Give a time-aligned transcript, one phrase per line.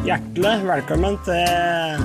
[0.00, 2.04] Hjertelig velkommen til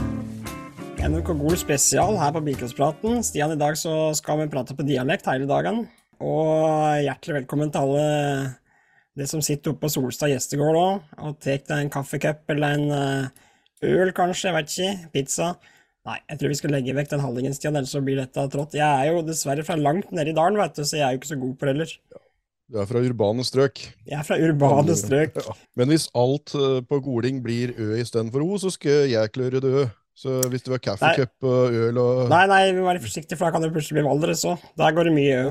[0.99, 3.21] NRK Gol spesial her på Bilcrosspraten.
[3.23, 5.85] Stian, i dag så skal vi prate på dialekt hele dagen.
[6.19, 8.09] Og hjertelig velkommen til alle
[9.15, 12.91] de som sitter oppe på Solstad gjestegård òg, og tar deg en kaffekopp eller en
[12.97, 13.47] eh,
[13.87, 15.49] øl, kanskje, jeg vet ikke, pizza.
[16.05, 18.75] Nei, jeg tror vi skal legge vekk den handlingen, Stian, ellers så blir dette trått.
[18.75, 21.23] Jeg er jo dessverre fra langt nede i dalen, vet du, så jeg er jo
[21.23, 21.95] ikke så god på det heller.
[22.71, 23.81] Du er fra urbane strøk.
[24.09, 25.35] Jeg er fra urbane strøk.
[25.37, 25.53] Ja.
[25.77, 29.69] Men hvis alt eh, på goling blir ø istedenfor o, så skal jeg kløre det
[29.69, 29.85] ø.
[30.15, 33.45] Så hvis du har kaffecup og øl og Nei, nei, vi må være forsiktige, for
[33.49, 34.63] da kan det plutselig bli Valdres òg.
[34.79, 35.49] Der går det mye ø.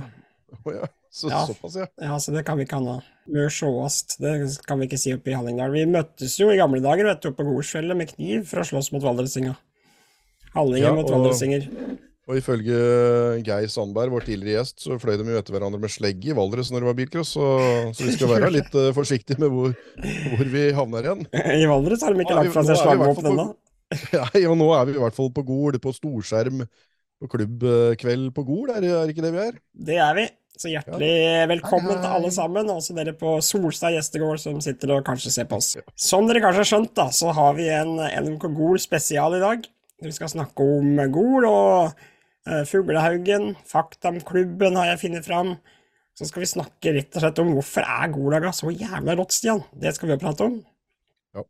[0.73, 0.89] Ja.
[1.15, 1.45] Så, Ja.
[1.47, 1.87] Såpass, ja.
[2.03, 2.97] Ja, så det kan vi ikke ha nå.
[3.31, 4.33] Mør sjåast, det
[4.67, 5.71] kan vi ikke si oppe i Hallingdal.
[5.77, 8.67] Vi møttes jo i gamle dager, vet du, oppe på Gorsfjellet med kniv for å
[8.67, 9.55] slåss mot valdresinga.
[10.57, 11.69] Hallinger Ja, mot valdresinger.
[12.25, 12.77] Og ifølge
[13.45, 16.71] Geir Sandberg, vår tidligere gjest, så fløy de jo etter hverandre med slegge i Valdres
[16.73, 17.49] når det var bilcross, så,
[17.93, 19.75] så vi skal være litt uh, forsiktige med hvor,
[20.33, 21.27] hvor vi havner igjen.
[21.65, 23.45] I Valdres har de ikke lagt fra seg slagvåpen ennå.
[24.15, 26.65] Nei, og nå er vi i hvert fall på Gol, på storskjerm,
[27.21, 29.61] på klubbkveld på Gol, er, det- er ikke det vi er?
[29.91, 30.25] Det er vi.
[30.55, 31.13] Så hjertelig
[31.51, 32.03] velkommen Hei, hei.
[32.07, 35.73] til alle sammen, også dere på Solstad gjestegård som sitter og kanskje ser på oss.
[35.99, 39.67] Som dere kanskje har skjønt, da, så har vi en NMK Gol spesial i dag.
[40.05, 42.05] Vi skal snakke om Gol og
[42.69, 43.55] Fuglehaugen.
[43.65, 45.55] Fakta om klubben har jeg funnet fram.
[46.15, 49.65] Så skal vi snakke rett og slett om hvorfor er Golaga så jævla rått, Stian.
[49.75, 50.59] Det skal vi jo prate om.
[51.35, 51.45] Ja.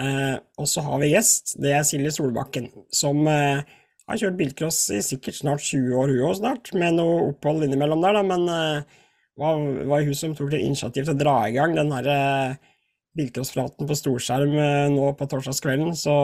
[0.00, 1.56] Eh, og så har vi gjest.
[1.60, 3.60] Det er Silje Solbakken, som eh,
[4.08, 8.04] har kjørt bilcross i sikkert snart 20 år, hun òg snart, med noe opphold innimellom
[8.04, 9.02] der, da, men eh,
[9.40, 12.74] var, var hun som tok initiativ til å dra i gang den her eh,
[13.18, 16.16] bilcrosspraten på storskjerm eh, nå på torsdagskvelden, så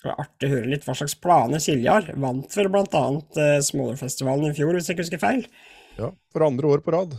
[0.00, 2.06] det skal være artig å høre litt hva slags planer Silje har.
[2.16, 5.42] Vant vel annet uh, Smålerfestivalen i fjor, hvis jeg ikke husker feil,
[5.98, 7.18] Ja, for andre år på rad.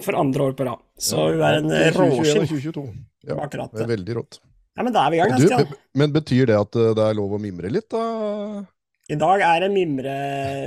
[0.00, 0.80] for andre år på rad.
[0.96, 2.86] Så Ja, hun er en i 2021 og råskinn 2022.
[3.28, 4.40] Ja, akkurat det er veldig rått.
[4.72, 5.74] Ja, men da er vi i gang, Du, Stian.
[6.00, 8.64] men, betyr det at eh, det er lov å mimre litt, da?
[9.12, 10.16] I dag er det mimre,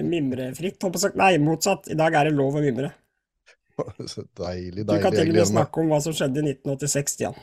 [0.06, 1.17] mimrefritt, håper jeg.
[1.17, 1.89] Nei, motsatt.
[1.89, 2.92] I dag er det lov å mimre.
[4.14, 4.92] Så deilig, deilig.
[4.94, 7.42] Du kan til og med snakke om hva som skjedde i 1986, Stian.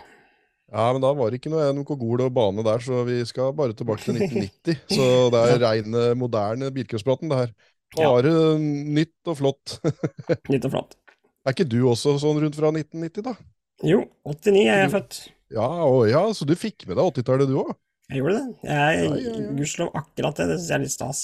[0.72, 3.52] Ja, men da var det ikke noe noe Gol og bane der, så vi skal
[3.56, 4.78] bare tilbake til 1990.
[4.96, 7.52] Så det er rein moderne bilcrosspraten, det her.
[8.00, 8.08] Ja.
[8.56, 9.76] Nytt og flott.
[10.52, 10.96] Nytt og flott.
[11.44, 13.36] Er ikke du også sånn rundt fra 1990, da?
[13.84, 15.20] Jo, 89 er jeg født.
[15.52, 17.72] Ja, å ja, så du fikk med deg 80-tallet du òg?
[18.08, 18.46] Jeg gjorde det.
[18.68, 19.48] Jeg Ja, ja, ja.
[19.58, 20.46] Gudskjelov akkurat det.
[20.52, 21.22] Det syns jeg er litt stas.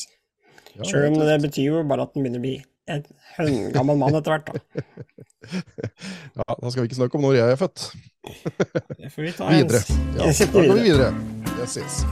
[0.74, 2.56] Ja, Sjøl om det betyr jo bare at den begynner å bli
[2.88, 3.04] en
[3.36, 4.84] høngammel mann etter hvert, da.
[6.38, 7.84] ja, da skal vi ikke snakke om når jeg er født.
[8.98, 9.82] Det får vi ta Videre.
[10.18, 11.10] Ja, da går vi videre.
[11.58, 12.02] Yes, yes.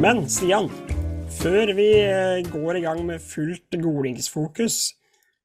[0.00, 0.70] Men Stian,
[1.40, 4.80] før vi eh, går i gang med fullt golingsfokus,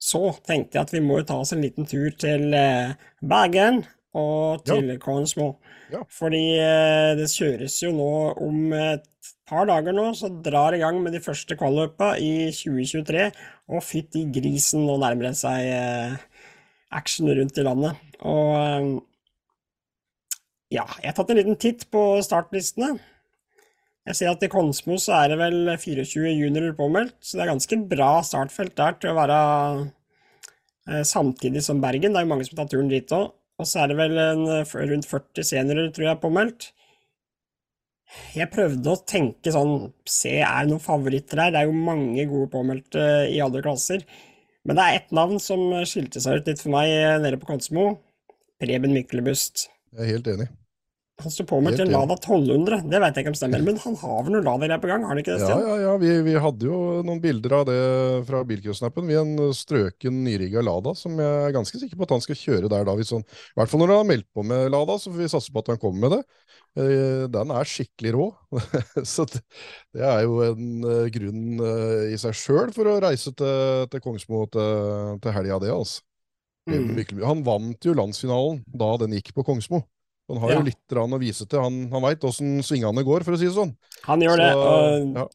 [0.01, 2.93] så tenkte jeg at vi må ta oss en liten tur til eh,
[3.25, 3.83] Bergen
[4.15, 5.55] og til Konsmo.
[5.93, 6.03] Ja.
[6.11, 8.11] Fordi eh, det kjøres jo nå
[8.45, 8.75] om
[9.49, 13.25] par dager nå, så drar i gang med de første kvalløpa i 2023.
[13.73, 16.15] Og fytti grisen, nå nærmer det seg eh,
[16.95, 17.99] action rundt i landet.
[18.25, 18.87] Og eh,
[20.75, 22.95] ja, jeg har tatt en liten titt på startlistene.
[24.05, 27.53] Jeg ser at i Konsmo så er det vel 24 juniorer påmeldt, så det er
[27.55, 29.39] ganske bra startfelt der til å være
[30.91, 32.13] eh, samtidig som Bergen.
[32.13, 33.33] Det er jo mange som tar turen dit òg.
[33.55, 34.45] Og så er det vel en,
[34.91, 36.69] rundt 40 seniorer, tror jeg, påmeldt.
[38.35, 41.53] Jeg prøvde å tenke sånn, se er det noen favoritter her?
[41.53, 44.03] Det er jo mange gode påmeldte eh, i alle klasser.
[44.65, 47.49] Men det er ett navn som skilte seg ut litt for meg eh, nede på
[47.49, 47.87] Konsmo.
[48.61, 49.67] Preben Myklebust.
[49.95, 50.49] Jeg er helt enig.
[51.23, 53.93] Han står med til en Lada 1200, det vet jeg ikke om stemmer, men han
[54.01, 55.61] har vel noen Lada-greier på gang, har han ikke det, Ja, Stian?
[55.63, 55.93] ja, ja.
[56.01, 57.77] Vi, vi hadde jo noen bilder av det
[58.27, 59.07] fra bilcrossnappen.
[59.07, 62.71] Vi en strøken nyrigga Lada som jeg er ganske sikker på at han skal kjøre
[62.73, 62.97] der da.
[62.99, 65.31] Hvis han, I hvert fall når han har meldt på med Lada, så får vi
[65.31, 66.21] satse på at han kommer med det.
[66.83, 68.27] Eh, Den er skikkelig rå.
[69.15, 69.39] så det,
[69.95, 74.03] det er jo en eh, grunn eh, i seg sjøl for å reise til, til
[74.03, 76.03] Kongsmo til, til helga, det, altså.
[76.65, 76.97] Mm.
[77.21, 79.85] Han vant jo landsfinalen da den gikk på Kongsmo.
[80.29, 80.59] Han har Ja.
[80.59, 81.59] jo litt å vise til.
[81.61, 83.75] Han, han veit åssen svingene går, for å si det sånn.
[84.07, 85.27] Han gjør det, Så, og ja.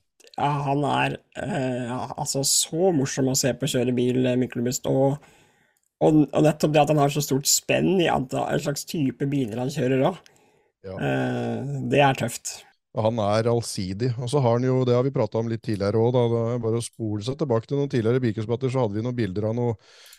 [0.67, 5.21] han er eh, altså så morsom å se på å kjøre bil, eh, Myklebust, og,
[6.01, 9.27] og, og nettopp det at han har så stort spenn i antall, en slags type
[9.31, 10.19] biler han kjører òg,
[10.83, 10.97] Ja.
[11.93, 12.65] det er tøft.
[12.97, 14.09] Han er allsidig.
[14.19, 16.23] Og så har han jo, det har vi prata om litt tidligere òg, da.
[16.59, 19.55] Bare å spole seg tilbake til noen tidligere bilcrossbatter, så hadde vi noen bilder av
[19.55, 19.77] noe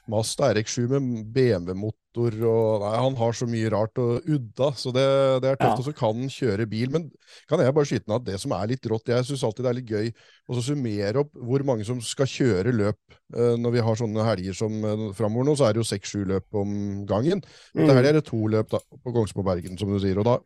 [0.09, 5.03] Mazda RX7 med BMW-motor og Nei, han har så mye rart og udda, så det,
[5.43, 5.67] det er tøft.
[5.69, 5.75] Ja.
[5.77, 6.89] Og så kan han kjøre bil.
[6.91, 7.05] Men
[7.47, 9.69] kan jeg bare skyte ned at det som er litt rått Jeg syns alltid det
[9.71, 10.09] er litt gøy
[10.51, 14.25] å så summere opp hvor mange som skal kjøre løp eh, når vi har sånne
[14.27, 17.43] helger som eh, framover nå, så er det jo seks-sju løp om gangen.
[17.75, 17.93] Men Mm.
[17.95, 20.17] helga er det to løp da, på Kongsberg Bergen, som du sier.
[20.19, 20.39] Og da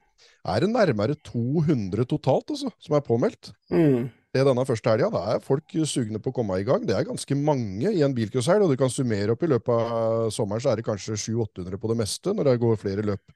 [0.54, 4.12] er det nærmere 200 totalt altså, som er påmeldt Mm.
[4.36, 5.10] Det denne første helga.
[5.14, 6.84] Da er folk sugne på å komme i gang.
[6.88, 10.28] Det er ganske mange i en bilcrosshelg, og du kan summere opp i løpet av
[10.36, 13.36] sommeren, så er det kanskje 700-800 på det meste når det går flere løp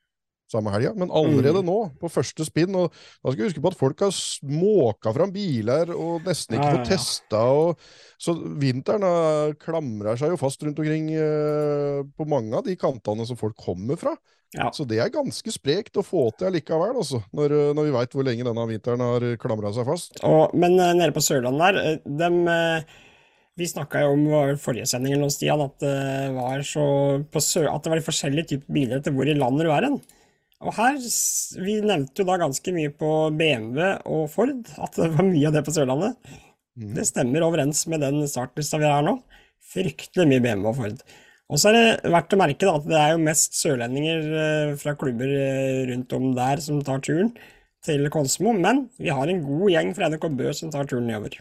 [0.52, 0.96] samme helga.
[0.98, 4.16] Men allerede nå, på første spinn, og da skal vi huske på at folk har
[4.16, 7.44] småka fram biler og nesten ikke fått testa.
[7.54, 7.86] Og,
[8.20, 9.14] så vinteren da,
[9.62, 14.00] klamrer seg jo fast rundt omkring eh, på mange av de kantene som folk kommer
[14.00, 14.18] fra.
[14.58, 14.72] Ja.
[14.74, 18.26] Så det er ganske sprekt å få til allikevel, altså, når, når vi veit hvor
[18.26, 20.18] lenge denne vinteren har klamra seg fast.
[20.26, 22.98] Og, men eh, nede på Sørlandet der, eh, dem eh,
[23.60, 26.86] Vi snakka jo om vel forrige sending Stian, at det var så
[27.30, 29.88] på Sør, at det var de forskjellige typer biler etter hvor i landet du er
[29.90, 30.00] hen.
[30.60, 30.98] Og her
[31.64, 35.56] Vi nevnte jo da ganske mye på BMW og Ford, at det var mye av
[35.56, 36.20] det på Sørlandet.
[36.80, 36.94] Mm.
[36.98, 39.18] Det stemmer overens med den startlista vi har nå.
[39.72, 41.04] Fryktelig mye BMW og Ford.
[41.50, 44.74] Og så er det verdt å merke da, at det er jo mest sørlendinger eh,
[44.78, 47.32] fra klubber eh, rundt om der som tar turen
[47.86, 51.40] til Konsmo, men vi har en god gjeng fra NRK Bø som tar turen nedover.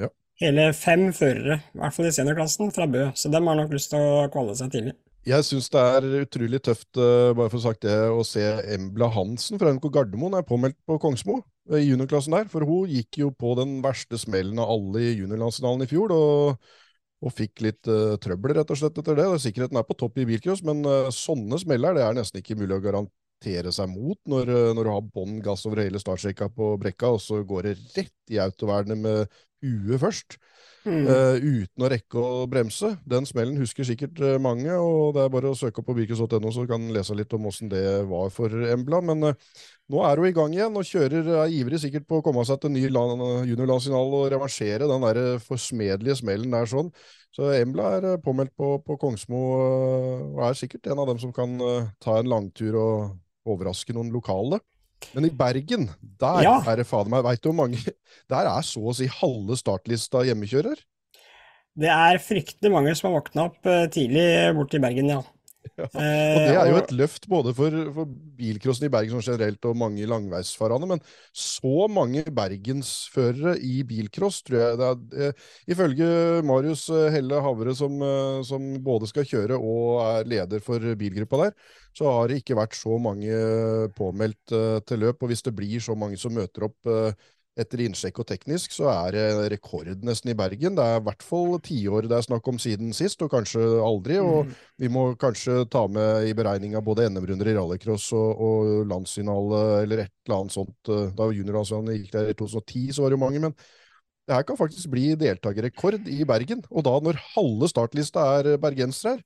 [0.00, 0.08] Ja.
[0.42, 3.92] Hele fem førere, i hvert fall i seniorklassen, fra Bø, så dem har nok lyst
[3.92, 4.96] til å kvalle seg tidlig.
[5.26, 8.42] Jeg syns det er utrolig tøft, eh, bare for å sagt det, å se
[8.74, 12.46] Embla Hansen fra NK Gardermoen er påmeldt på Kongsmo eh, i juniorklassen der.
[12.48, 16.70] For hun gikk jo på den verste smellen av alle i juniorlandsfinalen i fjor, og,
[17.18, 19.26] og fikk litt uh, trøbbel rett og slett etter det.
[19.42, 22.78] Sikkerheten er på topp i bilcross, men uh, sånne smeller det er nesten ikke mulig
[22.78, 26.76] å garantere seg mot når, uh, når du har bånn gass over hele startstrekka på
[26.80, 30.38] brekka, og så går det rett i autovernet med huet først.
[30.86, 32.92] Eh, uten å rekke å bremse.
[33.08, 36.52] Den smellen husker sikkert eh, mange, og det er bare å søke opp på bilcross.no
[36.54, 39.00] så kan lese litt om åssen det var for Embla.
[39.10, 39.58] Men uh,
[39.92, 42.62] nå er hun i gang igjen og kjører, er ivrig sikkert på å komme seg
[42.62, 46.92] til ny land- juniorlandsfinale og revansjere den der forsmedelige smellen der sånn.
[47.34, 51.34] Så Embla er påmeldt på, på Kongsmo uh, og er sikkert en av dem som
[51.34, 51.58] kan
[52.02, 54.62] ta en langtur og overraske noen lokale.
[55.14, 55.88] Men i Bergen,
[56.20, 56.54] der Ja.
[56.66, 57.78] er det fader meg, veit du hvor mange
[58.28, 60.76] Der er så å si halve startlista hjemmekjører.
[61.78, 65.22] Det er fryktelig mange som har våkna opp eh, tidlig borte i Bergen, ja.
[65.76, 69.24] Ja, Eh, Og det er jo et løft både for, for bilcrossen i Bergen sånn
[69.34, 71.02] generelt og mange langveisfarende, men
[71.34, 75.00] så mange bergensførere i bilcross, tror jeg det er.
[75.28, 76.08] Eh, ifølge
[76.46, 77.98] Marius eh, Helle Havre, som,
[78.46, 81.56] som både skal kjøre og er leder for bilgruppa der,
[81.98, 83.32] så har det ikke vært så mange
[83.98, 85.22] påmeldt eh, til løp.
[85.24, 87.12] Og hvis det blir så mange som møter opp eh,
[87.58, 90.76] etter innsjekk og teknisk, så er det rekord nesten i Bergen.
[90.78, 94.18] Det er i hvert fall tiår det er snakk om siden sist, og kanskje aldri.
[94.22, 94.54] og Mm.
[94.78, 100.04] vi må kanskje ta med i beregninga både NM-runder i rallycross og, og landsfinale eller
[100.04, 100.76] et eller annet sånt.
[101.18, 103.54] Da juniorlandsfinalen gikk der i 2010, så var det jo mange, men
[104.28, 106.60] det her kan faktisk bli deltakerrekord i Bergen.
[106.70, 109.22] Og da når halve startlista er bergensere her,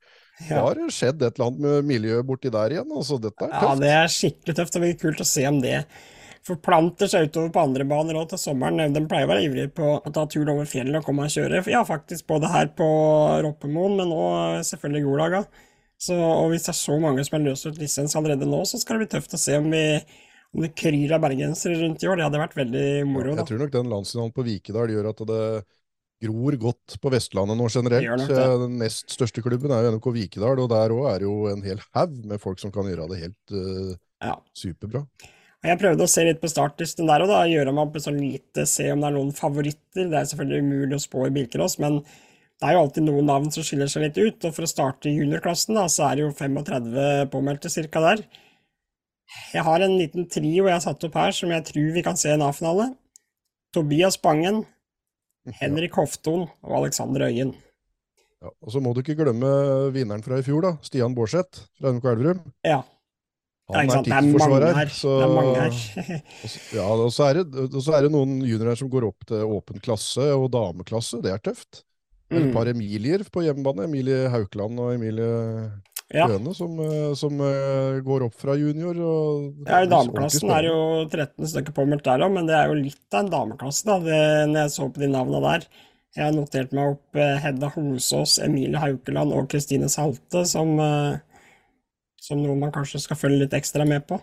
[0.48, 0.62] Ja.
[0.64, 2.88] har det skjedd et eller annet med miljøet borti der igjen.
[2.96, 3.62] Altså, dette er tøft.
[3.68, 5.84] Ja, det er skikkelig tøft, det blir kult å se om det
[6.46, 8.94] forplanter seg utover på andre baner òg til sommeren.
[8.94, 11.62] De pleier å være ivrige på å ta turen over fjellet og komme og kjøre.
[11.70, 12.88] Ja, faktisk både her på
[13.46, 15.44] Roppemoen, men òg selvfølgelig Golaga.
[16.02, 18.80] Så, og hvis det er så mange som har løst ut lisens allerede nå, så
[18.82, 19.84] skal det bli tøft å se om, vi,
[20.50, 22.18] om det kryr av bergensere rundt i år.
[22.18, 23.44] Det hadde vært veldig moro, da.
[23.44, 25.44] Jeg tror nok den landsfinalen på Vikedal gjør at det
[26.22, 28.24] gror godt på Vestlandet nå generelt.
[28.30, 31.36] Eh, Den nest største klubben er jo NK Vikedal, og der òg er det jo
[31.50, 34.36] en hel haug med folk som kan gjøre det helt uh, Ja.
[34.58, 35.04] superbra.
[35.62, 38.64] Jeg prøvde å se litt på startlisten der og da, gjøre meg opp sånn lite,
[38.66, 40.08] se om det er noen favoritter.
[40.10, 43.46] Det er selvfølgelig umulig å spå i bilcross, men det er jo alltid noen navn
[43.54, 44.48] som skiller seg litt ut.
[44.48, 48.24] Og for å starte juniorklassen, da, så er det jo 35 påmeldte cirka der.
[49.54, 52.18] Jeg har en liten trio jeg har satt opp her som jeg tror vi kan
[52.18, 52.88] se i en A-finale.
[53.72, 54.64] Tobias Bangen,
[55.62, 57.54] Henrik Hofton og Alexander Øyen.
[58.42, 59.52] Ja, og så må du ikke glemme
[59.94, 60.74] vinneren fra i fjor, da.
[60.82, 62.42] Stian Bårdseth fra NRK Elverum.
[62.66, 62.80] Ja,
[63.74, 64.90] Han er er mange her.
[64.94, 66.22] Så, Det er mange her.
[66.78, 69.42] ja, og så er, det, og så er det noen juniorer som går opp til
[69.58, 71.22] åpen klasse og dameklasse.
[71.24, 71.82] Det er tøft.
[72.32, 72.48] Det er Mm.
[72.48, 73.84] et par Emilier på hjemmebane.
[73.84, 75.72] Emilie Haukeland og Emilie
[76.12, 76.26] Ja.
[76.28, 78.96] Høne som, eh, som eh, går opp fra junior.
[79.00, 82.68] Og Ja, I dameklassen er det jo 13 stykker påmeldt der òg, men det er
[82.68, 84.18] jo litt av en dameklasse, da, det,
[84.50, 85.64] når jeg så på de navnene der.
[86.14, 91.16] Jeg har notert meg opp eh, Hedda Hosås, Emilie Haukeland og Kristine Salte som, eh,
[92.22, 94.20] som noe man kanskje skal følge litt ekstra med på.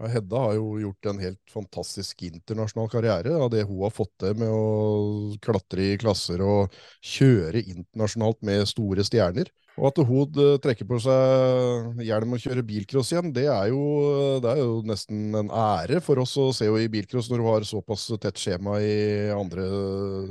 [0.00, 4.14] Ja, Hedda har jo gjort en helt fantastisk internasjonal karriere av det hun har fått
[4.22, 6.72] til med å klatre i klasser og
[7.04, 9.50] kjøre internasjonalt med store stjerner.
[9.80, 14.50] Og at hun trekker på seg hjelm og kjører bilcross igjen, det er, jo, det
[14.50, 17.68] er jo nesten en ære for oss å se henne i bilcross når hun har
[17.68, 18.96] såpass tett skjema i
[19.36, 19.68] andre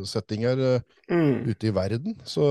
[0.09, 1.47] settinger eh, Mm.
[1.49, 2.19] ute i verden.
[2.21, 2.45] Så,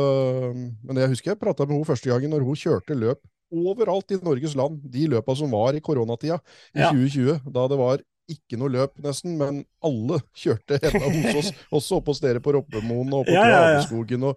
[0.83, 3.21] men jeg husker jeg prata med henne første gangen når hun kjørte løp
[3.55, 6.39] overalt i Norges land, de løpa som var i koronatida
[6.75, 6.91] i Ja.
[6.93, 12.01] 2020, da det var ikke noe løp nesten, men alle kjørte enda hos oss, også
[12.01, 13.85] oppe hos dere på Roppemoen og på Ja, ja, ja.
[13.97, 14.37] Og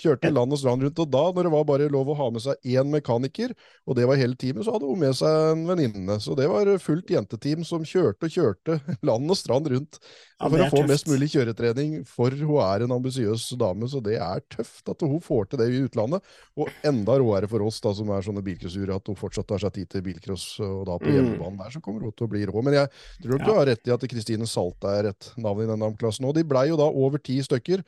[0.00, 2.40] Kjørte land og strand rundt, og da, når det var bare lov å ha med
[2.40, 3.50] seg én mekaniker,
[3.84, 6.16] og det var hele teamet, så hadde hun med seg en venninne.
[6.24, 9.98] Så det var fullt jenteteam som kjørte og kjørte land og strand rundt
[10.40, 10.88] Ja, for å få tøft.
[10.88, 15.20] mest mulig kjøretrening, for hun er en ambisiøs dame, så det er tøft at hun
[15.22, 16.24] får til det i utlandet.
[16.56, 19.76] Og enda råere for oss da, som er sånne bilcrossure, at hun fortsatt tar seg
[19.76, 21.18] tid til bilcross, og da på Mm.
[21.18, 22.64] hjemmebanen der, så kommer hun til å bli rå.
[22.64, 22.88] Men jeg
[23.22, 26.24] tror nok du har rett i at Kristine Salte er et navn i denne klassen
[26.24, 27.84] og de blei jo da over ti stykker.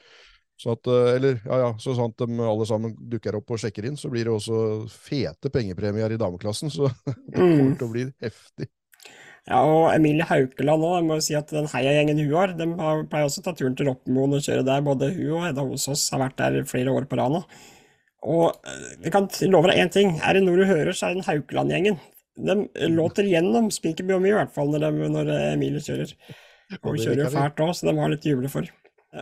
[0.60, 3.88] Så at, eh, eller, ja, ja, så sant de alle sammen dukker opp og sjekker
[3.88, 7.76] inn, så blir det også fete pengepremier i dameklassen, så det kommer Mm.
[7.80, 8.68] til å bli heftig.
[9.44, 12.68] Ja, og Emilie Haukeland òg, jeg må jo si at den heiagjengen hun har, de
[13.10, 14.80] pleier også å ta turen til Roppemoen og kjøre der.
[14.86, 17.42] Både hun og Hedda Hosås har vært der flere år på rad nå.
[18.24, 21.12] Og eh, jeg kan love deg én ting, er det noe du hører, så er
[21.12, 21.98] det den Haukeland-gjengen.
[22.46, 22.56] De
[22.94, 26.14] låter gjennom Spikerbjørn mye, i hvert fall, når, de, når Emilie kjører.
[26.80, 28.72] Og hun kjører jo fælt òg, så de har litt å juble for.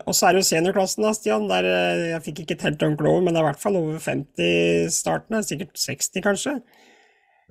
[0.07, 1.49] Og så er det jo seniorklassen, da, Stian.
[1.51, 3.99] Der eh, jeg fikk ikke telt ordentlig over, men det er i hvert fall over
[4.01, 5.43] 50 startende.
[5.45, 6.55] Sikkert 60, kanskje.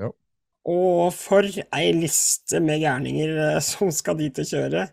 [0.01, 0.09] Ja.
[0.71, 4.87] Og for ei liste med gærninger eh, som skal dit og kjøre.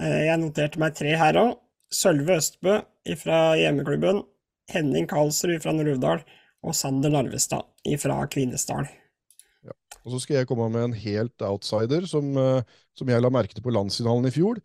[0.00, 1.56] Eh, Jeg noterte meg tre her òg.
[1.92, 2.80] Sølve Østbø
[3.20, 4.24] fra hjemmeklubben.
[4.72, 6.24] Henning Karlsrud fra Nord-Uvdal.
[6.64, 7.68] Og Sander Narvestad
[8.00, 8.88] fra Kvinesdal.
[10.04, 12.62] Og så skal jeg komme med en helt outsider som, eh,
[12.96, 14.60] som jeg la merke til på landsfinalen i fjor.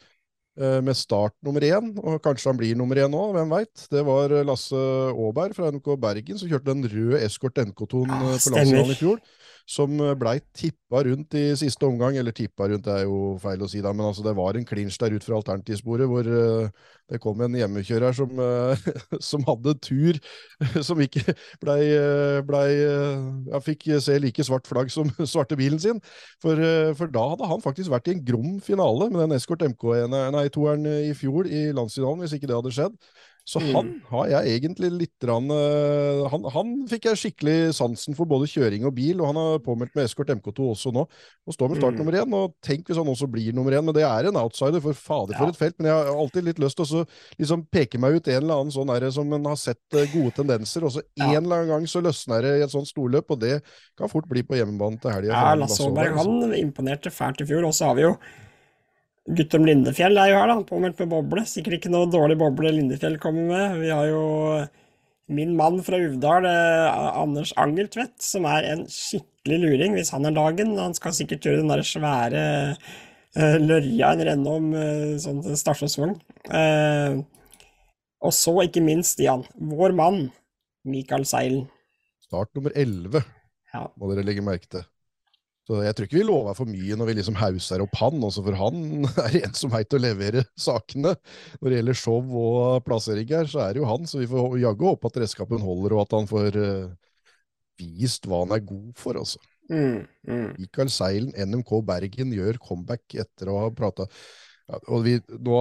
[0.60, 3.88] Eh, Med start nummer én, og kanskje han blir nummer én nå, hvem veit.
[3.91, 4.79] Det var eh, Lasse
[5.13, 9.00] Aaberg fra NK Bergen som kjørte den røde Escort NK-tonen Ja, eh, på landsfinalen i
[9.00, 9.24] fjor.
[9.63, 13.70] Som eh, blei tippa rundt i siste omgang, eller tippa rundt er jo feil å
[13.72, 17.22] si, da, men altså det var en clinch der ut fra alternativsporet hvor uh, det
[17.24, 18.84] kom en hjemmekjører som, uh,
[19.29, 20.20] som hadde tur,
[20.88, 21.24] som ikke
[21.63, 21.79] blei,
[22.43, 22.63] ble,
[23.48, 26.03] ja, fikk se like svart flagg som svarte bilen sin.
[26.43, 26.60] For,
[27.00, 30.48] for da hadde han faktisk vært i en grom finale med den Escort MK1, nei,
[30.51, 33.00] toeren i fjor i landsfinalen, hvis ikke det hadde skjedd.
[33.45, 33.73] Så Mm.
[33.75, 38.47] han har jeg egentlig litt rann, eh, han, han fikk jeg skikkelig sansen for både
[38.47, 41.77] kjøring og bil, og han har påmeldt med eskort MK2 også nå, og står med
[41.81, 41.97] start Mm.
[42.00, 42.33] nummer én.
[42.39, 45.35] Og tenk hvis han også blir nummer én, men det er en outsider, for fader
[45.35, 45.75] for et felt.
[45.77, 47.07] Men jeg har alltid litt lyst til å så
[47.38, 50.83] liksom peke meg ut en eller annen sånn som en har sett eh, gode tendenser,
[50.85, 53.62] og så en eller annen gang så løsner det i et sånt storløp, og det
[53.97, 55.33] kan fort bli på hjemmebane til helga.
[55.35, 57.65] Ja, Lasse Aaberg han imponerte fælt i fjor.
[57.67, 58.15] Og så har vi jo
[59.32, 60.56] Guttorm Lindefjell er jo her, da.
[60.68, 61.46] Påmeldt med boble.
[61.48, 63.77] Sikkert ikke noe dårlig boble Lindefjell kommer med.
[63.80, 64.24] Vi har jo
[65.34, 70.36] min mann fra Uvdal, eh, Anders Angeltvedt, som er en skikkelig luring hvis han er
[70.36, 70.75] dagen.
[70.77, 72.44] Han skal sikkert gjøre den der svære
[72.75, 76.18] eh, lørja en renne om eh, sånn stasjonsvogn.
[76.51, 77.22] Eh,
[78.24, 80.25] og så, ikke minst, Stian, vår mann,
[80.88, 81.70] Mikael Seilen.
[82.27, 83.24] Start nummer 11
[83.74, 83.88] Ja.
[83.98, 84.84] må dere legge merke til.
[85.63, 88.43] Så jeg tror ikke vi lover for mye når vi liksom hauser opp han, også
[88.43, 91.15] for han er en som veit å levere sakene.
[91.62, 94.60] Når det gjelder show og plassering her, så er det jo han, så vi får
[94.60, 96.93] jaggu håpe at redskapen holder, og at han får uh,
[97.79, 99.39] vist hva han er god for, altså.
[99.72, 100.89] Mm, mm.
[100.91, 104.10] Seilen, NMK Bergen, gjør comeback etter å ha prata
[104.67, 105.55] ja, og vi, nå,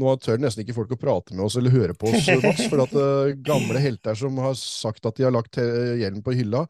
[0.00, 2.84] nå tør nesten ikke folk å prate med oss eller høre på oss, Max, for
[2.86, 6.64] at uh, gamle helter som har sagt at de har lagt hjelmen hjelm på hylla,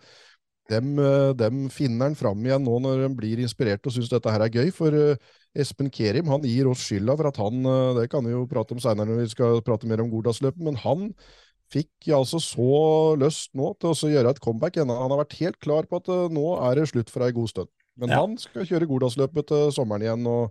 [0.70, 4.30] dem, eh, dem finner han fram igjen nå når han blir inspirert og syns dette
[4.32, 4.70] her er gøy.
[4.74, 5.20] For eh,
[5.58, 8.76] Espen Kerim han gir oss skylda for at han eh, Det kan vi jo prate
[8.76, 11.10] om seinere når vi skal prate mer om Gordalsløpet, men han
[11.70, 12.70] fikk altså så
[13.20, 14.80] lyst nå til å gjøre et comeback.
[14.82, 17.70] Han har vært helt klar på at nå er det slutt for ei god stund.
[18.00, 18.22] Men Ja.
[18.24, 20.26] han skal kjøre Gordalsløpet til sommeren igjen.
[20.26, 20.50] og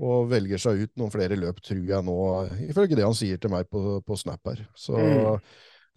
[0.00, 2.14] og velger seg ut noen flere løp, tror jeg nå,
[2.72, 4.62] ifølge det han sier til meg på, på Snap her.
[4.72, 5.40] Så Mm.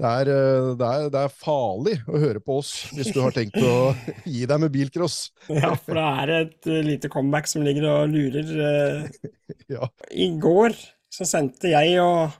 [0.03, 3.35] Det, er, eh, det, er, det er farlig å høre på oss hvis du har
[3.35, 3.93] tenkt å
[4.33, 5.29] gi deg med bilcross.
[5.47, 8.51] Ja, for det er et uh, lite comeback som ligger og lurer.
[8.59, 9.29] uh.
[9.71, 9.87] Ja.
[10.11, 10.75] I går
[11.13, 12.33] så sendte jeg og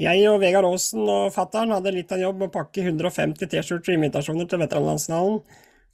[0.00, 3.92] jeg og Vegard Aasen og fattern hadde litt av en jobb å pakke 150 T-skjorter
[3.92, 5.36] og invitasjoner til veteranlandsfinalen.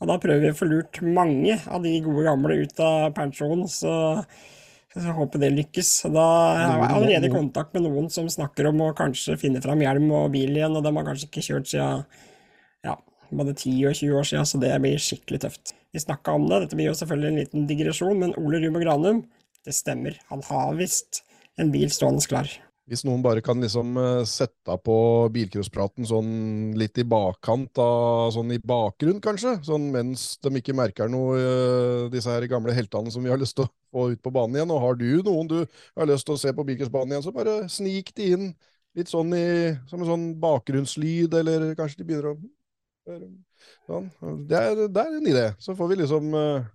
[0.00, 3.66] Og da prøver vi å få lurt mange av de gode gamle ut av pensjon,
[3.68, 3.92] så
[4.90, 5.90] så jeg håper det lykkes.
[6.10, 9.82] Da er jeg allerede i kontakt med noen som snakker om å kanskje finne fram
[9.84, 12.02] hjelm og bil igjen, og de har kanskje ikke kjørt siden
[12.86, 12.96] ja,
[13.30, 15.74] både 10 og 20 år siden, så det blir skikkelig tøft.
[15.94, 19.22] Vi snakka om det, dette blir jo selvfølgelig en liten digresjon, men Ole Rumo Granum,
[19.66, 20.18] det stemmer.
[20.30, 21.22] Han har visst
[21.60, 22.50] en bil stående klar.
[22.90, 24.94] Hvis noen bare kan liksom eh, sette på
[25.30, 26.30] bilcrosspraten sånn
[26.78, 32.08] litt i bakkant, av, sånn i bakgrunn kanskje, sånn mens de ikke merker noe, eh,
[32.10, 34.72] disse her gamle heltene som vi har lyst til å få ut på banen igjen.
[34.74, 37.60] Og har du noen du har lyst til å se på bilcrossbanen igjen, så bare
[37.70, 38.50] snik de inn
[38.98, 39.46] litt sånn i,
[39.86, 42.36] som en sånn bakgrunnslyd, eller kanskje de begynner å
[43.86, 44.10] sånn.
[44.50, 45.46] det, er, det er en idé.
[45.62, 46.66] Så får vi liksom uh,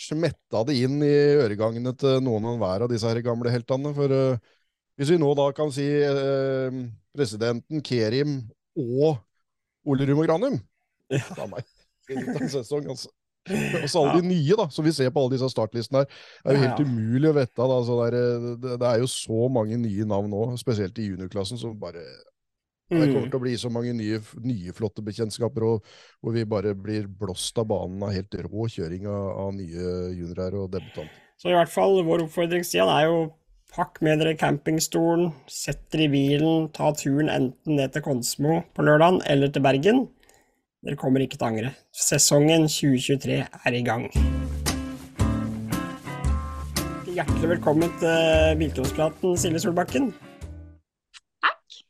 [0.00, 1.12] smetta det inn i
[1.44, 3.92] øregangene til noen og hver av disse her gamle heltene.
[3.96, 4.52] for uh,
[4.98, 6.76] hvis vi nå da kan si eh,
[7.16, 8.38] presidenten Kerim
[8.78, 9.18] og
[9.88, 10.60] Ole Rumo Granum
[11.12, 11.22] Ja.
[11.36, 11.66] Da meg.
[12.48, 13.10] Sesong, altså.
[13.50, 16.06] Og så alle de nye da, som vi ser på alle disse startlistene her.
[16.44, 16.86] Det er jo helt Ja.
[16.86, 17.56] umulig å vite.
[17.58, 21.08] Da, så det, er, det, det er jo så mange nye navn nå, spesielt i
[21.10, 22.04] juniorklassen, som bare
[22.92, 23.30] Det kommer Mm.
[23.32, 25.84] til å bli så mange nye, nye flotte bekjentskaper, og,
[26.20, 30.56] hvor vi bare blir blåst av banen av helt rå kjøring av, av nye juniorer
[30.60, 31.22] og debutanter.
[31.40, 33.22] Så i hvert fall, vår oppfordring, Stian, er jo
[33.72, 38.84] pakk med dere campingstolen, sett dere i bilen, ta turen enten ned til Konsmo på
[38.84, 40.02] lørdagen eller til Bergen.
[40.84, 41.70] Dere kommer ikke til å angre.
[41.96, 44.04] Sesongen 2023 er i gang.
[47.12, 50.12] Hjertelig velkommen til Bilcrosspraten, Silje Solbakken.
[51.40, 51.80] Takk.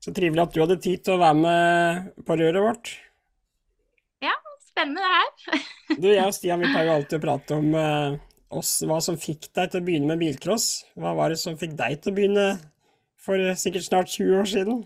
[0.00, 2.96] Så trivelig at du hadde tid til å være med på røret vårt.
[4.24, 4.36] Ja,
[4.72, 5.64] Spennende det her.
[6.00, 8.20] Du, jeg og Stian vi pleier jo alltid å prate om eh,
[8.58, 10.84] oss, hva som fikk deg til å begynne med bilcross.
[10.98, 12.46] Hva var det som fikk deg til å begynne
[13.22, 14.82] for eh, sikkert snart 20 år siden?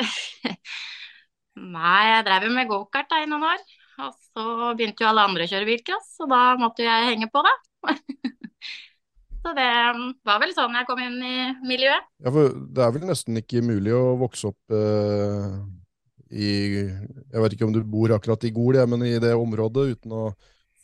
[1.76, 3.62] Nei, jeg drev jo med gokart i noen år.
[4.04, 7.30] Og så begynte jo alle andre å kjøre bilcross, og da måtte jo jeg henge
[7.32, 7.54] på, da.
[9.42, 12.10] så det um, var vel sånn jeg kom inn i miljøet.
[12.20, 15.56] Ja, for det er vel nesten ikke mulig å vokse opp eh,
[16.36, 16.50] i
[16.82, 20.26] Jeg vet ikke om du bor akkurat i Gol, men i det området, uten å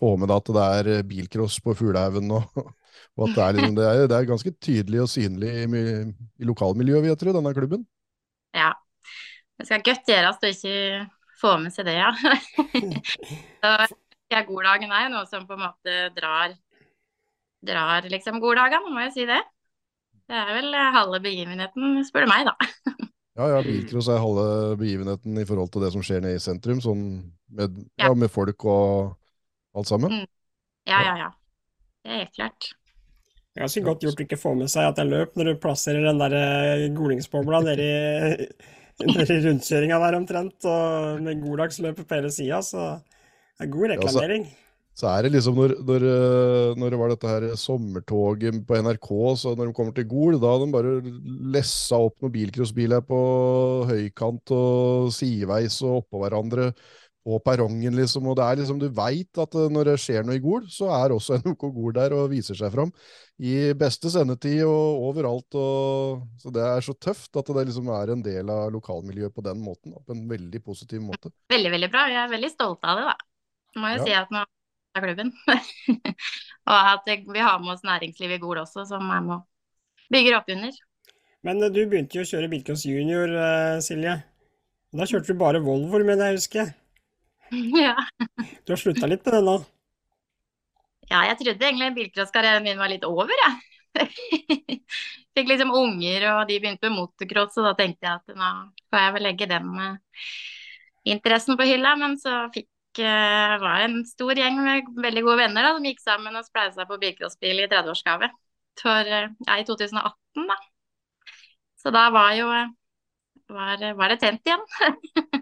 [0.03, 2.63] få med deg at det er eh, bilcross på Fuglehaugen, og,
[3.17, 5.83] og at det er, liksom, det, er, det er ganske tydelig og synlig i,
[6.43, 7.87] i lokalmiljøet, vil jeg tro, denne klubben.
[8.57, 8.73] Ja.
[9.59, 10.77] Det skal godt gjøres å ikke
[11.43, 12.11] få med seg det, ja.
[13.63, 13.73] så
[14.33, 16.55] ja, Goddagen er jo noe som på en måte drar,
[17.63, 19.41] drar liksom Goddagene, må jeg si det.
[20.31, 22.57] Det er vel halve begivenheten, spør du meg, da.
[23.33, 26.83] Ja, ja, bilcross er halve begivenheten i forhold til det som skjer nede i sentrum,
[26.85, 27.05] sånn
[27.49, 28.11] med, Ja.
[28.11, 29.15] ja, med folk og
[29.75, 30.23] alt sammen.
[30.89, 31.31] Ja, ja, ja.
[32.03, 32.71] Det er helt klart.
[33.53, 35.61] Det er ganske godt gjort å ikke få med seg at jeg løp når du
[35.61, 37.91] plasserer den der eh, golingsbobla nedi
[39.03, 42.89] nedi rundkjøringa der omtrent, og med goddagsløpet på hele sida, så
[43.59, 44.51] det er god Ja, så- reklamering.
[44.93, 49.09] Så er det liksom når, når, eh, når det var dette her sommertoget på NRK,
[49.41, 50.91] så når de kommer til Gol, da har de bare
[51.55, 53.21] lessa opp noen bilcrossbiler på
[53.89, 56.75] høykant og sideveis og oppå hverandre
[57.23, 58.27] på perrongen, liksom.
[58.31, 60.89] Og det er liksom, du veit at eh, når det skjer noe i Gol, så
[60.97, 62.91] er også NOK Gol der og viser seg fram
[63.43, 65.59] i beste sendetid og overalt.
[65.59, 69.45] Og, så det er så tøft at det liksom er en del av lokalmiljøet på
[69.47, 71.31] den måten, da, på en veldig positiv måte.
[71.53, 72.09] Veldig, veldig bra.
[72.11, 73.17] Jeg er veldig stolt av det, da.
[73.83, 74.05] Må jo Ja.
[74.05, 75.31] si at nå er klubben.
[76.69, 79.47] og at vi har med oss næringslivet i Gol også, som er med og
[80.13, 80.75] bygger opp under.
[81.47, 84.19] Men eh, du begynte jo å kjøre Bilkons junior, eh, Silje.
[84.93, 86.75] Da kjørte du bare Volvoer, men jeg husker.
[87.85, 87.97] ja.
[88.65, 89.59] Du har slutta litt med det nå.
[91.11, 93.61] ja, jeg trodde egentlig bilcrosskarrieren min var litt over, jeg.
[95.37, 98.51] Fikk liksom unger, og de begynte med motocross, og da tenkte jeg at nå
[98.93, 100.23] får jeg vel legge den eh,
[101.15, 101.95] interessen på hylla.
[102.01, 102.69] Men så fikk
[103.01, 106.89] uh, var en stor gjeng med veldig gode venner da, som gikk sammen og spleisa
[106.89, 108.29] på bilcrossbil i 30-årsgave
[108.81, 110.59] for eh, ja, i 2018, da.
[111.83, 112.49] Så da var jo
[113.53, 114.69] var, var det tent igjen.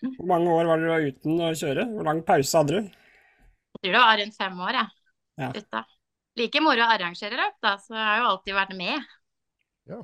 [0.00, 1.86] Hvor mange år var du uten å kjøre?
[1.94, 2.90] Hvor lang pause hadde du?
[2.90, 4.92] Jeg tror det var rundt fem år, jeg.
[5.40, 5.50] Ja.
[5.56, 5.82] Ute.
[6.40, 9.08] Like moro å arrangere løp, da, så jeg har jo alltid vært med.
[9.90, 10.00] Ja,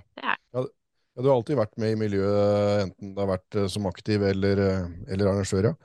[1.22, 4.60] du har alltid vært med i miljøet, enten det har vært eh, som aktiv eller,
[4.60, 5.76] eh, eller arrangør, ja.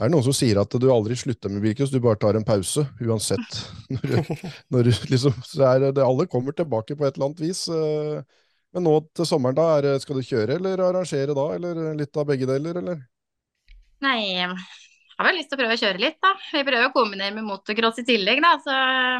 [0.00, 2.46] Er det noen som sier at du aldri slutter med Birkus, du bare tar en
[2.46, 3.58] pause, uansett?
[3.90, 7.42] Når, du- når du liksom, så er det, alle kommer tilbake på et eller annet
[7.42, 7.66] vis.
[7.74, 8.22] eh,
[8.72, 12.28] Men nå til sommeren, da, er, skal du kjøre eller arrangere da, eller litt av
[12.30, 13.00] begge deler, eller?
[14.00, 14.48] Nei, jeg
[15.18, 16.30] har vel lyst til å prøve å kjøre litt, da.
[16.54, 18.54] Vi prøver å kombinere med motocross i tillegg, da.
[18.64, 18.76] Så,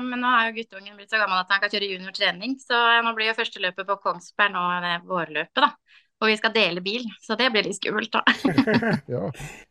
[0.07, 2.57] men nå har jo guttungen blitt så gammel at han kan kjøre juniortrening.
[2.63, 5.73] Så nå blir jo første løpet på Kongsberg nå det vårløpet, da.
[6.21, 8.25] Og vi skal dele bil, så det blir litt skummelt, da.
[9.15, 9.27] Ja.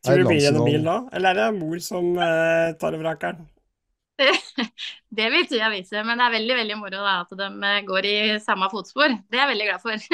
[0.05, 0.99] Tror du det blir gjennom bil da?
[1.13, 3.47] Eller er det mor som eh, tar over rakkeren?
[5.09, 8.07] Det vil tida vise, men det er veldig veldig moro da, at de eh, går
[8.09, 9.13] i samme fotspor.
[9.31, 10.09] Det er jeg veldig glad for.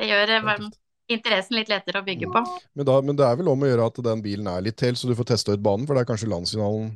[0.00, 0.66] Det gjør eh.
[1.10, 2.42] Interessen litt lettere å bygge på.
[2.74, 4.96] Men, da, men det er vel om å gjøre at den bilen er litt til,
[4.96, 6.90] så du får testa ut banen, for det er kanskje landsfinalen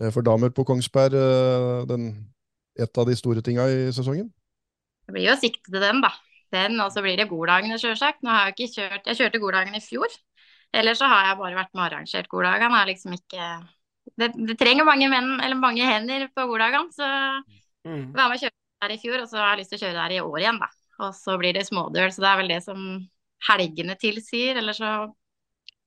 [0.00, 2.08] eh, for damer på Kongsberg, eh, den,
[2.78, 4.30] et av de store tinga i sesongen?
[5.08, 6.12] det blir jo å sikte til den, da.
[6.52, 8.20] Den, og så blir det Goddagene, sjølsagt.
[8.24, 10.12] Nå har jeg ikke kjørt Jeg kjørte Goddagene i fjor.
[10.76, 12.76] Ellers så har jeg bare vært med og arrangert Goddagene.
[12.76, 13.48] Har liksom ikke
[14.20, 17.08] det, det, trenger mange menn, eller mange hender på Goddagene, så
[17.86, 18.12] Mm.
[18.12, 19.96] var med og kjørte der i fjor, og så har jeg lyst til å kjøre
[20.02, 20.68] der i år igjen, da.
[20.98, 22.84] Og så blir det smådøl, så det er vel det som
[23.48, 24.58] helgene tilsier.
[24.58, 24.92] Eller så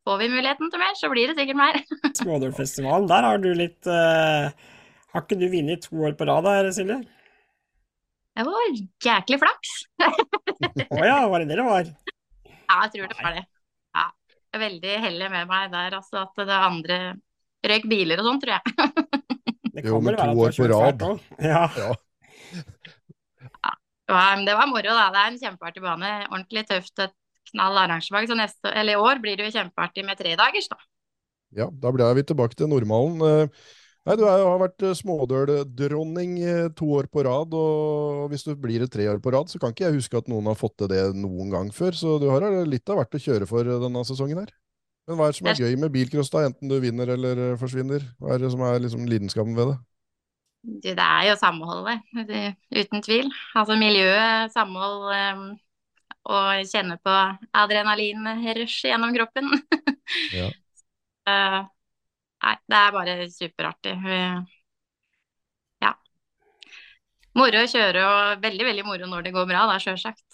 [0.07, 1.79] får vi muligheten til mer, så blir det sikkert mer.
[2.21, 4.51] Smådølfestivalen, der har du litt uh,
[5.11, 7.01] Har ikke du vunnet to år på rad her, Silje?
[8.31, 8.69] Det var
[9.03, 9.73] jæklig flaks.
[10.01, 11.91] Å ja, var det det det var?
[12.71, 13.41] Ja, jeg tror det var det.
[13.97, 14.03] Ja.
[14.31, 16.99] Jeg er veldig heldig med meg der, altså at det andre
[17.67, 18.87] røyk biler og sånn, tror jeg.
[19.71, 21.03] Det Jo, kan men være to år på rad.
[21.43, 21.61] Ja.
[21.79, 21.91] Ja.
[24.11, 25.09] Var, det var moro, da.
[25.13, 26.13] Det er en kjempeartig bane.
[26.29, 27.15] Ordentlig tøft, et
[27.51, 28.29] knall arrangement.
[28.29, 30.79] Så neste, eller i år blir det jo kjempeartig med tredagers, da.
[31.57, 33.21] Ja, da blir vi tilbake til normalen.
[33.27, 33.69] Eh,
[34.01, 38.55] Nei, Du er, har vært eh, smådøldronning eh, to år på rad, og hvis du
[38.57, 40.73] blir det tre år på rad, så kan ikke jeg huske at noen har fått
[40.81, 44.03] til det noen gang før, så du har litt av hvert å kjøre for denne
[44.09, 44.49] sesongen her.
[45.05, 48.07] Men hva er det som er gøy med bilcross, da, enten du vinner eller forsvinner?
[48.17, 49.77] Hva er det som er liksom lidenskapen ved det?
[50.61, 53.31] Det er jo samholdet, det- uten tvil.
[53.57, 55.45] Altså miljøet, samhold um,
[56.29, 57.13] og kjenne på
[57.53, 59.49] adrenalinrush gjennom kroppen.
[60.35, 60.49] Ja.
[61.29, 61.61] Eh,
[62.43, 63.93] nei, det er bare superartig.
[65.79, 65.91] Ja.
[67.39, 70.25] Moro å kjøre, og veldig, veldig moro når det går bra, da, sjølsagt.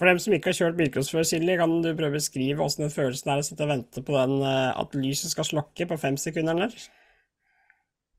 [0.00, 2.86] For dem som ikke har kjørt bilcross før, Silje, kan du prøve å beskrive hvordan
[2.86, 6.00] den følelsen er å sitte og vente på den, eh, at lyset skal slokke på
[6.00, 6.78] fem sekunder der?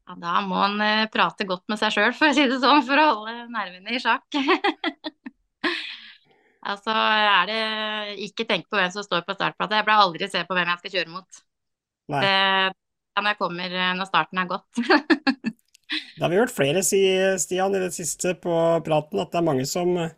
[0.06, 2.84] Ja, da må en eh, prate godt med seg sjøl, for å si det sånn,
[2.86, 4.28] for å holde nervene i sjakk.
[6.66, 7.58] Altså, er det
[8.26, 9.78] Ikke tenk på hvem som står på startplata.
[9.78, 11.42] Jeg pleier aldri se på hvem jeg skal kjøre mot.
[12.10, 12.22] Nei.
[12.26, 14.82] Det når jeg kommer, eh, når starten er gått.
[16.16, 17.00] Det har vi hørt flere si,
[17.40, 20.16] Stian, i det siste på praten, at det er mange som eh,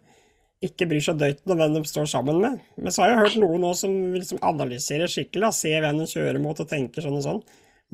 [0.64, 2.62] ikke bryr seg døyten om hvem de står sammen med.
[2.80, 6.08] Men så har jeg hørt noen nå som liksom analyserer skikkelig, da, ser hvem de
[6.10, 7.42] kjører mot og tenker sånn og sånn.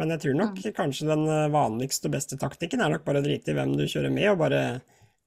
[0.01, 3.25] Men jeg tror nok kanskje den eh, vanligste og beste taktikken er nok bare å
[3.25, 4.63] drite i hvem du kjører med, og bare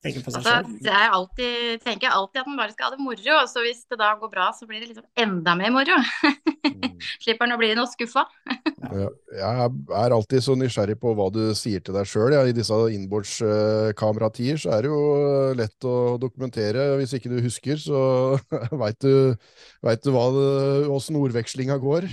[0.04, 0.82] tenke på seg Altså, selv.
[0.86, 3.96] jeg alltid, tenker alltid at man bare skal ha det moro, og så hvis det
[3.98, 5.96] da går bra, så blir det liksom enda mer moro.
[7.22, 8.26] Slipper han å bli noe skuffa.
[8.90, 9.70] Ja, jeg
[10.02, 12.34] er alltid så nysgjerrig på hva du sier til deg sjøl.
[12.36, 12.42] Ja.
[12.46, 15.00] I disse innbordskameratider så er det jo
[15.58, 16.90] lett å dokumentere.
[17.00, 18.00] Hvis ikke du husker, så
[18.82, 19.34] veit du,
[19.86, 22.08] vet du hva det- åssen ordvekslinga går.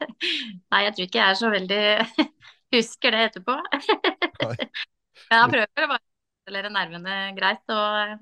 [0.00, 1.82] Nei, jeg tror ikke jeg er så veldig
[2.76, 3.56] husker det etterpå.
[3.70, 8.18] Men jeg prøver å bare kontrollere nervene greit og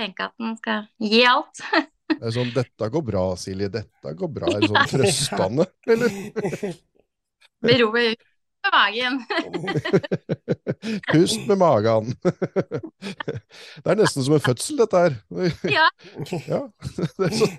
[0.00, 1.64] tenke at en skal gi alt.
[2.12, 3.70] Det er sånn 'Dette går bra, Silje.
[3.72, 6.10] Dette går bra.' Er det sånn trøstende, eller?
[7.64, 8.26] Beroe ut
[8.66, 9.16] med magen.
[11.08, 12.12] Pust med magen.
[12.20, 15.16] Det er nesten som en fødsel, dette her.
[15.72, 15.88] Ja.
[16.50, 16.60] Ja,
[17.16, 17.56] det er sånn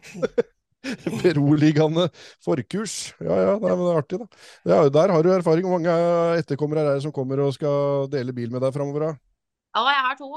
[1.23, 2.07] beroligende
[2.43, 3.13] forkurs.
[3.23, 4.45] Ja, ja, nei, men det er artig, da.
[4.71, 5.67] Ja, der har du erfaring.
[5.67, 5.97] Hvor mange
[6.39, 9.13] etterkommere er det som kommer og skal dele bil med deg framover?
[9.13, 10.31] Å, jeg har to.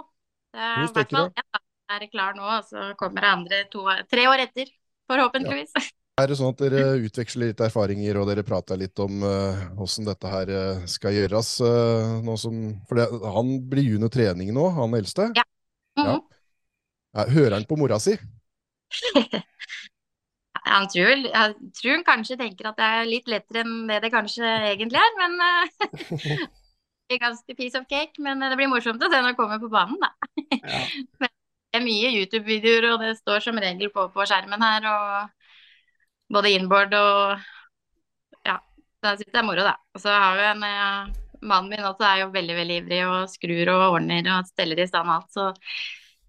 [0.56, 4.26] To i hvert fall én er klar nå, og så kommer det andre to, tre
[4.30, 4.72] år etter.
[5.06, 5.74] Forhåpentligvis.
[6.16, 9.20] Er det sånn at dere utveksler litt erfaringer, og dere prater litt om
[9.84, 11.50] åssen dette her eh, skal gjøres?
[11.60, 13.06] Uh, som, for det,
[13.36, 15.28] han blir junior trening nå, han eldste.
[15.36, 15.44] Ja.
[15.98, 16.22] Mm -hmm.
[17.16, 18.16] Ja, Hører han på mora si?
[20.66, 24.12] Han tror, jeg tror han kanskje tenker at det er litt lettere enn det det
[24.14, 26.46] kanskje egentlig er, men uh,
[27.06, 28.18] det er ganske piece of cake.
[28.22, 30.12] Men eh, det blir morsomt å se når han kommer på banen, da.
[30.62, 30.86] Ja.
[31.76, 35.56] Det er mye YouTube-videoer, og det står som regel på på skjermen her, og
[36.32, 37.42] både inboard og
[38.46, 38.54] Ja.
[39.02, 39.74] Så jeg syns det er moro, da.
[39.92, 41.10] Og så har jo en uh,
[41.44, 44.86] Mannen min også er jo veldig, veldig ivrig og skrur og ordner og steller i
[44.88, 45.50] stand alt, så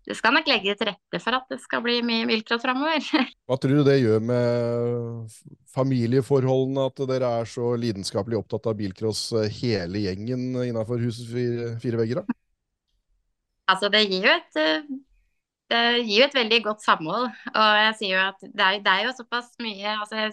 [0.08, 3.04] det skal nok legge til rette for at det skal bli mye bilcross framover.
[3.48, 5.34] Hva tror du det gjør med
[5.76, 11.74] familieforholdene, at dere er så lidenskapelig opptatt av bilcross eh, hele gjengen innenfor husets fire,
[11.84, 12.22] fire vegger?
[12.22, 12.38] da?
[13.67, 14.88] Altså, det gir jo et eh,
[15.67, 17.28] det gir jo et veldig godt samhold.
[17.52, 20.30] Og jeg sier jo at det er, det er jo såpass mye altså,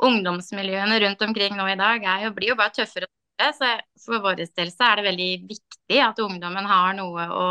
[0.00, 3.80] Ungdomsmiljøene rundt omkring nå i dag er jo, blir jo bare tøffere og tøffere.
[3.96, 7.48] Så for vår del så er det veldig viktig at ungdommen har noe å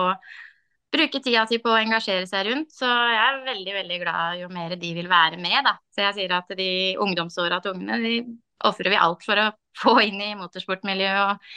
[0.93, 2.71] bruke tida si på å engasjere seg rundt.
[2.73, 5.75] Så jeg er veldig, veldig glad jo mer de vil være med, da.
[5.93, 6.69] Så jeg sier at de
[7.01, 8.13] ungdomsåra til ungene, de
[8.67, 9.49] ofrer vi alt for å
[9.79, 11.35] få inn i motorsportmiljøet.
[11.39, 11.51] Og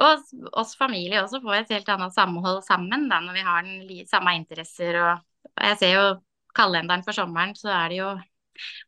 [0.00, 0.22] og
[0.62, 4.32] oss, familie også får et helt annet samhold sammen da, når vi har den samme
[4.38, 4.96] interesser.
[4.96, 5.24] Og,
[5.60, 6.04] jeg ser jo
[6.56, 8.10] kalenderen for sommeren, så er det jo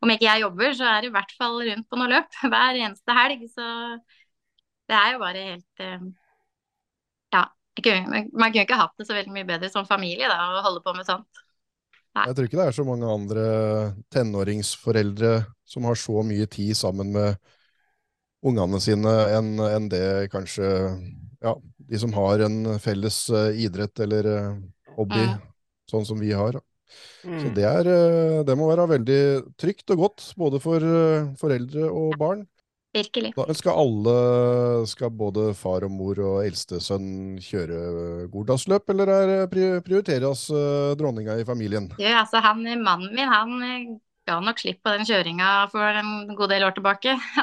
[0.04, 2.76] Om ikke jeg jobber, så er det i hvert fall rundt på noe løp hver
[2.86, 3.46] eneste helg.
[3.54, 3.68] Så
[4.88, 6.00] det er jo bare helt eh,
[7.32, 7.42] Ja.
[7.42, 10.62] jeg kunne, man kunne ikke hatt det så veldig mye bedre som familie da, å
[10.66, 11.42] holde på med sånt.
[12.12, 12.26] Nei.
[12.28, 13.44] Jeg tror ikke det er så mange andre
[14.12, 15.30] tenåringsforeldre
[15.64, 17.38] som har så mye tid sammen med
[18.44, 20.66] ungene sine enn en det kanskje
[21.42, 21.54] ja,
[21.88, 24.52] de som har en felles eh, idrett eller eh,
[24.98, 25.40] hobby, Mm.
[25.88, 26.60] sånn som vi har.
[27.22, 27.54] Så Mm.
[27.56, 30.80] det, er, eh, det må være veldig trygt og godt, både for
[31.40, 32.46] foreldre og barn.
[32.92, 33.32] Virkelig.
[33.32, 34.14] Da skal alle,
[34.90, 41.38] skal både far og mor og eldstesønn kjøre Gordalsløp, eller er pri- prioriteres eh, dronninga
[41.40, 41.88] i familien?
[42.02, 43.86] Ja, altså han, mannen min, han eh,
[44.28, 47.16] ga nok slipp på den kjøringa for en god del år tilbake.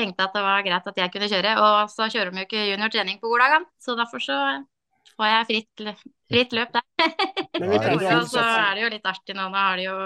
[0.00, 2.46] Han tenkte at det var greit at jeg kunne kjøre, og så kjører de jo
[2.48, 4.36] ikke junior trening på Gordagene, så derfor så
[5.20, 6.86] får jeg fritt, fritt løp der.
[7.60, 9.48] Men prøvde Og så er det jo litt artig nå.
[9.52, 9.96] Nå har de jo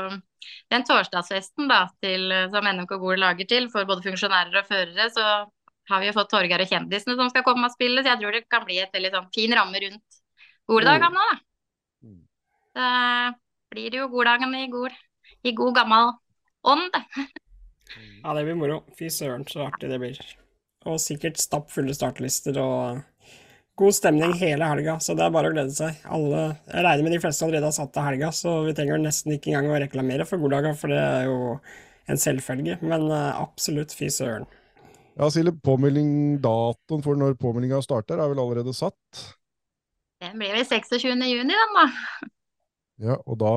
[0.74, 5.28] den torsdagsfesten da, til, som NMK Gol lager til for både funksjonærer og førere, så
[5.90, 8.36] har vi jo fått Torgeir og kjendisene som skal komme og spille, så jeg tror
[8.36, 10.20] det kan bli et veldig sånn fin ramme rundt
[10.68, 11.40] Goldagene nå, da.
[12.74, 12.86] Så
[13.74, 14.92] blir det jo Goldagene i Gol,
[15.44, 16.14] i god gammel
[16.64, 16.96] ånd.
[18.24, 18.80] Ja, det blir moro.
[18.98, 20.20] Fy søren, så artig det blir.
[20.88, 23.02] Og sikkert stappfulle startlister og
[23.78, 26.02] god stemning hele helga, så det er bare å glede seg.
[26.06, 29.34] Alle, jeg regner med de fleste allerede har satt av helga, så vi trenger nesten
[29.34, 31.38] ikke engang å reklamere for Goddaga, for det er jo
[32.10, 32.78] en selvfølge.
[32.84, 34.46] Men eh, absolutt, fy søren.
[35.14, 39.26] Ja, Silje, påmelding-datoen for når påmeldinga starter, er vel allerede satt?
[40.22, 40.96] Den blir vel 26.
[41.04, 41.84] juni, den da.
[43.02, 43.52] Ja, og da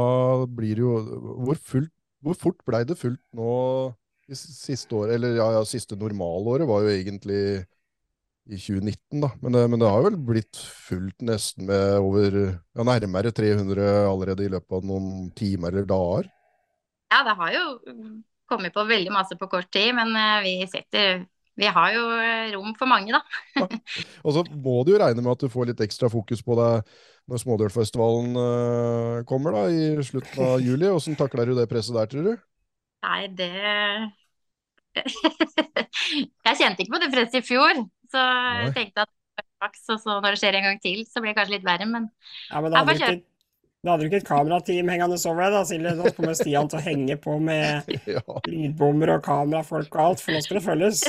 [0.49, 0.93] blir det jo
[1.45, 1.91] Hvor, fullt,
[2.25, 3.51] hvor fort blei det fullt nå
[4.27, 5.15] i siste året?
[5.17, 7.41] Eller ja, ja, siste normalåret var jo egentlig
[8.47, 9.29] i 2019, da.
[9.43, 14.47] Men det, men det har vel blitt fullt nesten med over ja, nærmere 300 allerede
[14.47, 16.29] i løpet av noen timer eller dager.
[17.11, 17.65] Ja, det har jo
[18.47, 21.25] kommet på veldig masse på kort tid, men eh, vi setter
[21.57, 23.21] Vi har jo eh, rom for mange, da.
[24.23, 26.91] Og så må du jo regne med at du får litt ekstra fokus på deg
[27.27, 30.85] når Smådølfestivalen øh, kommer da, i slutten av juli.
[30.87, 32.45] Åssen takler du det presset der, tror du?
[33.07, 33.49] Nei, det
[36.47, 38.25] Jeg kjente ikke på det presset i fjor, så
[38.63, 39.13] jeg tenkte at
[39.57, 41.89] flaks, og så når det skjer en gang til, så blir det kanskje litt verre,
[41.89, 42.09] men
[42.51, 43.19] Ja, men da bare du ikke,
[43.85, 45.93] da hadde du ikke et kamerateam hengende over deg, da, Silje.
[45.99, 50.35] Da kommer Stian til å henge på med Ja, lydbommer og kamerafolk og alt, for
[50.35, 51.03] nå skal det følges.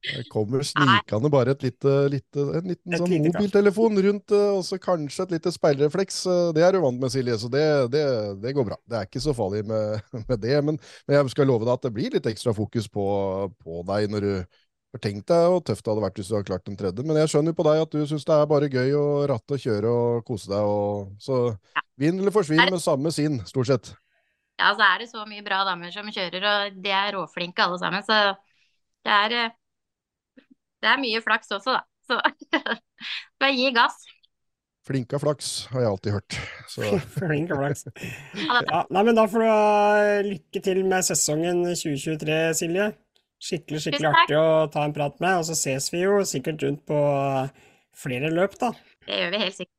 [0.00, 4.62] det kommer snikende bare et lite, lite, en liten Et sånn mobiltelefon rundt, øh, og
[4.64, 6.22] så kanskje et lite speilrefleks.
[6.30, 8.06] øh, Det er du vant med, Silje, så det, det,
[8.40, 8.80] det går bra.
[8.88, 10.56] Det er ikke så farlig med, med det.
[10.64, 13.04] Men, men jeg skal love deg at det blir litt ekstra fokus på,
[13.60, 14.32] på deg når du
[14.90, 17.04] har Tenk deg hvor tøft det hadde vært hvis du hadde klart den tredje.
[17.06, 19.54] Men jeg skjønner jo på deg at du syns det er bare gøy å ratte
[19.54, 20.66] og kjøre og kose deg.
[20.66, 21.40] Og, så
[22.00, 23.92] vinn eller forsvinn med samme sinn, stort sett.
[24.58, 27.78] ja, så er det så mye bra damer som kjører, og de er råflinke alle
[27.80, 28.34] sammen, så
[29.06, 29.56] det er eh,
[30.80, 31.84] Det er mye flaks også, da.
[32.08, 32.16] Så
[33.40, 34.00] bare gi gass.
[34.88, 36.36] Flinka flaks, har jeg alltid hørt.
[36.72, 36.82] Så
[37.18, 37.86] Flink flaks.
[38.72, 42.90] Ja, nei, men da får du ha lykke til med sesongen 2023, Silje.
[43.40, 46.82] Skikkelig, skikkelig artig å ta en prat med, og så ses vi jo sikkert rundt
[46.88, 46.96] på
[47.96, 48.74] flere løp, da.
[49.06, 49.76] Det gjør vi helt sikkert.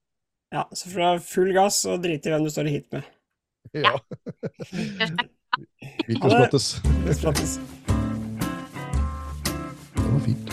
[0.52, 3.06] Ja, så fra full gass og drite i hvem du står i hit med.
[3.86, 3.94] ja,
[6.08, 6.74] vi prates.
[7.06, 7.54] Vi prates.
[9.94, 10.52] Det var fint.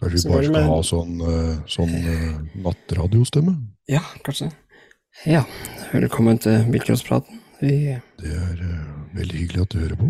[0.00, 2.30] Kanskje vi bare skal ha sånn, eh, sånn eh,
[2.66, 3.54] nattradiostemme?
[3.92, 4.50] Ja, kanskje.
[5.28, 5.46] Ja,
[5.94, 7.38] velkommen til Bilcrosspraten.
[7.60, 7.76] Vi,
[8.18, 10.08] Det er eh, veldig hyggelig at du hører på.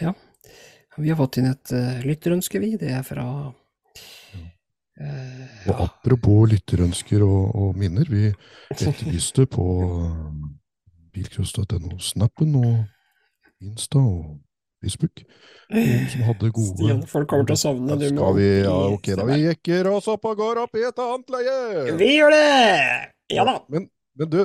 [0.00, 0.12] Ja.
[0.98, 2.70] vi har fått inn et uh, lytterønske, vi.
[2.80, 3.54] Det er fra uh,
[5.70, 8.24] Og apropos lytterønsker og, og minner, vi
[8.74, 10.32] etterlyste på eh,
[11.14, 12.74] bilcross.no, Snappen og
[13.64, 14.20] Insta og
[14.84, 15.16] Facebook
[15.72, 17.96] noen som hadde gode Stian, folk kommer til å sovne.
[17.96, 21.02] Da Skal vi, ja, ok, da vi jekker oss opp og går opp i et
[21.06, 21.58] annet leie!
[22.00, 22.44] Vi gjør det!
[23.32, 23.58] Ja da.
[23.72, 23.88] Men,
[24.18, 24.38] men du,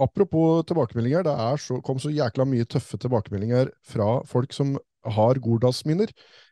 [0.00, 4.76] apropos tilbakemeldinger, det er så, kom så jækla mye tøffe tilbakemeldinger fra folk som
[5.08, 6.10] har Gordalsminner,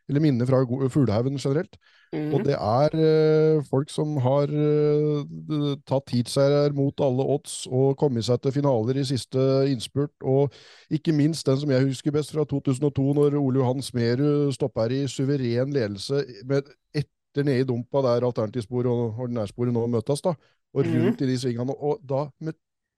[0.09, 1.77] eller minner fra Fuglehaugen generelt.
[2.13, 2.43] Og Mhm.
[2.45, 8.39] det er eh, folk som har eh, tatt tidsseier mot alle odds og kommet seg
[8.41, 10.15] til finaler i siste innspurt.
[10.23, 10.49] Og
[10.89, 15.07] ikke minst den som jeg husker best fra 2002, når Ole Johan Smerud her i
[15.07, 16.63] suveren ledelse med
[16.95, 20.33] etter nede i dumpa der alternativsporet og ordinærsporet nå møtes, da,
[20.73, 20.97] og Mhm.
[21.05, 21.75] rundt i de svingene.
[21.77, 22.55] Og da med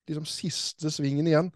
[0.10, 1.51] liksom siste svingen igjen,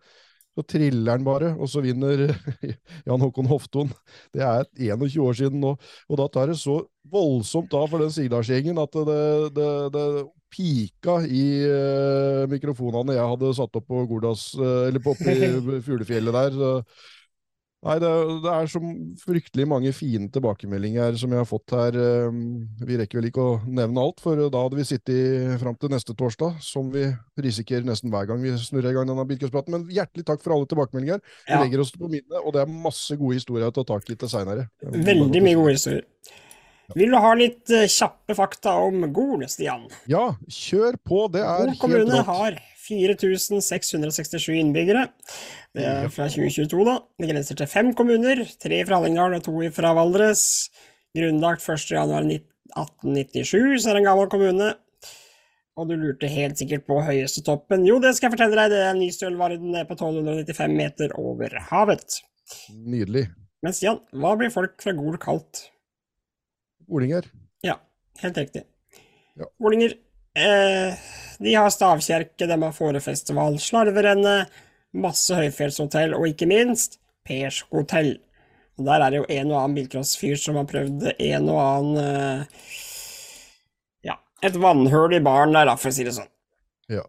[0.54, 2.28] så triller han bare, og så vinner
[3.08, 3.90] Jan Håkon Hofton.
[4.34, 5.72] Det er 21 år siden nå.
[6.10, 6.76] Og da tar det så
[7.10, 10.06] voldsomt av for den Sigdalsgjengen at det, det, det
[10.54, 15.16] pika i uh, mikrofonene jeg hadde satt opp på Gordas, uh, eller på
[15.88, 16.54] Fuglefjellet der.
[16.54, 16.72] Så,
[17.84, 18.10] Nei, det,
[18.46, 18.80] det er så
[19.20, 21.98] fryktelig mange fine tilbakemeldinger som jeg har fått her.
[22.00, 22.38] Eh,
[22.88, 26.16] Vi rekker vel ikke å nevne alt, for da hadde vi sittet fram til neste
[26.16, 27.10] torsdag, som vi
[27.44, 29.76] risikerer nesten hver gang vi snurrer i gang denne bilcrosspraten.
[29.76, 31.20] Men hjertelig takk for alle tilbakemeldinger.
[31.48, 31.60] Vi Ja.
[31.64, 34.32] legger oss på minnet, og det er masse gode historier å ta tak i til
[34.32, 34.70] seinere.
[34.82, 36.06] Veldig mye gode historier.
[36.96, 39.86] Vil du ha litt eh, kjappe fakta om Gol, Stian?
[40.08, 41.26] Ja, kjør på!
[41.32, 45.04] Det er helt Gol helt kommune har 4667 innbyggere.
[45.76, 46.96] Det er fra 2022, da.
[47.22, 48.38] Det grenser til fem kommuner.
[48.62, 50.42] Tre fra Hallingdal og to fra Valdres.
[51.16, 54.68] Grunnlagt 1.1.1897, så er det en gammel kommune.
[55.74, 57.86] Og du lurte helt sikkert på høyeste toppen.
[57.88, 62.10] Jo, det skal jeg fortelle deg, det er Nystølvarden på 1295 meter over havet.
[62.74, 63.26] Nydelig.
[63.64, 65.54] Men Stian, hva blir folk fra Gol kalt?
[66.92, 67.24] Olinger.
[67.66, 67.76] Ja,
[68.22, 68.64] helt riktig.
[69.40, 69.46] Ja.
[69.64, 69.92] Olinger,
[70.38, 71.00] eh,
[71.44, 74.44] de har stavkjerke, de har fårefestival, slarverenne,
[74.94, 78.18] masse høyfjellshotell, og ikke minst Pers hotell.
[78.78, 82.04] Og der er det jo en og annen bilcrossfyr som har prøvd en og annen
[82.04, 82.70] eh,
[84.10, 86.30] Ja, et vannhull i baren der, for å si det sånn.
[86.92, 87.06] Ja.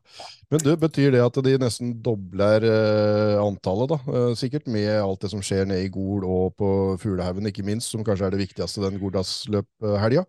[0.52, 3.98] Men du, betyr det at de nesten dobler eh, antallet, da?
[4.06, 6.68] Eh, sikkert med alt det som skjer nede i Gol og på
[7.02, 10.26] Fuglehaugen, ikke minst, som kanskje er det viktigste den Gordalsløp-helga.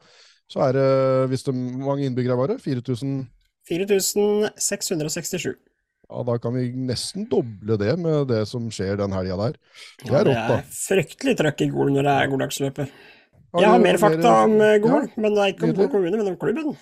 [0.52, 0.90] Så er det,
[1.32, 2.60] hvis det hvor mange innbyggere var det?
[2.64, 3.24] 4000?
[3.70, 5.56] 4667.
[6.06, 9.56] Ja, da kan vi nesten doble det med det som skjer den helga der.
[10.04, 10.58] Det er rått, da.
[10.58, 12.92] Det er fryktelig trøkk i Gol når det er goddagsløpet.
[13.56, 15.74] Jeg har mer fakta om eh, Gol, men det er ikke om.
[15.80, 16.76] Gol kommune, men om klubben.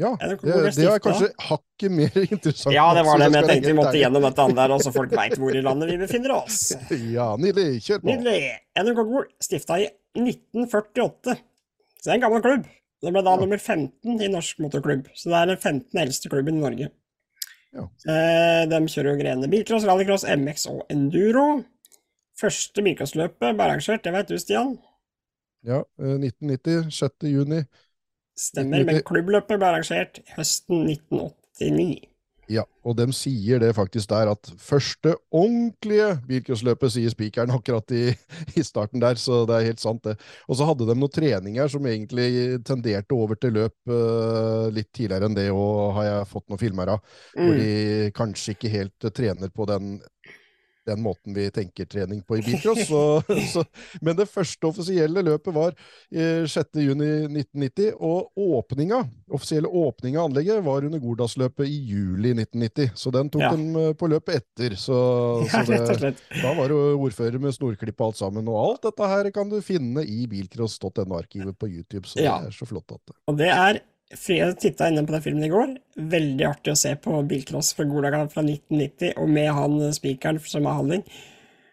[0.00, 2.74] ja, Er det det, er er kanskje hakket mer interessant.
[2.74, 5.36] Ja, det var det, men jeg tenkte vi måtte gjennom dette andre, så folk veit
[5.38, 6.72] hvor i landet vi befinner oss.
[7.16, 7.84] Ja, nydelig.
[7.86, 8.10] Kjør på.
[8.10, 8.40] Nydelig.
[8.82, 9.86] NRK Gol stifta i
[10.18, 12.66] 1948, så det er en gammel klubb.
[13.06, 13.40] Det ble da Ja.
[13.44, 16.00] nummer 15 i norsk motorklubb, så det er den 15.
[16.02, 16.90] eldste klubben i Norge.
[17.76, 17.84] Ja.
[18.08, 21.64] Eh, de kjører jo grenene bilcross, rallycross, MX og enduro.
[22.40, 24.78] Første bilcrossløpet ble arrangert, det vet du, Stian?
[25.66, 27.30] Ja, eh, 1990, 6.
[27.32, 27.62] juni.
[28.36, 32.04] Stemmer, men klubbløpet ble arrangert høsten 1989.
[32.52, 38.04] Ja, og de sier det faktisk der at første ordentlige bilcrossløpet, sier spikeren akkurat i,
[38.58, 40.14] i starten der, så det er helt sant det.
[40.46, 45.26] Og så hadde de noen treninger som egentlig tenderte over til løp uh, litt tidligere
[45.26, 47.58] enn det, og har jeg fått noen filmer av, hvor Mm.
[47.62, 49.96] de kanskje ikke helt eh, trener på den,
[50.86, 52.86] den måten vi tenker trening på i bilcross.
[52.88, 53.00] Så,
[53.54, 53.64] så,
[54.00, 55.74] men det første offisielle løpet var
[56.12, 56.80] eh, 6.
[56.84, 59.02] juni 1990, og åpninga,
[59.34, 62.92] offisielle åpninga av anlegget var under Gordalsløpet i juli 1990.
[62.94, 63.50] Så den tok Ja.
[63.56, 64.76] dem eh, på løpet etter.
[64.80, 64.96] Så,
[65.52, 68.48] Ja, så det, da var det ordfører med snorklipp og alt sammen.
[68.48, 72.38] Og alt dette her kan du finne i bilcross.no-arkivet på YouTube, så Ja.
[72.40, 75.46] det er så flott at det Og det er Jeg titta inne på den filmen
[75.46, 75.72] i går.
[76.12, 80.68] Veldig artig å se på bilcross fra Golaga fra 1990, og med han spikeren som
[80.68, 81.02] er halling.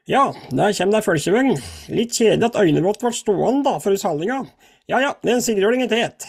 [0.10, 1.54] Ja, der kommer det følgevogn.
[1.94, 4.42] Litt kjedelig at øynene våre ble stående, da, for hos hallinga.
[4.90, 6.26] Ja ja, det er en sigrøling i tet.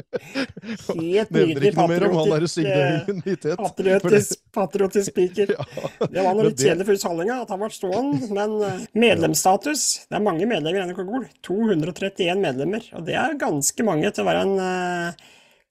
[0.00, 3.56] Helt nydelig om han patriotisk eh.
[3.58, 5.20] Patriotisk, patriotisk.
[5.20, 5.64] Ja,
[6.06, 10.18] Det var noe litt kjedelig for husholdninga at han ble stående, men eh, medlemsstatus Det
[10.18, 11.26] er mange medlemmer i NRK Gol.
[11.46, 15.26] 231 medlemmer, og det er ganske mange til å være en eh,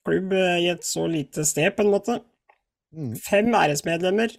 [0.06, 2.20] klubb i et så lite sted, på en måte.
[2.96, 3.12] Mm.
[3.20, 4.32] Fem æresmedlemmer,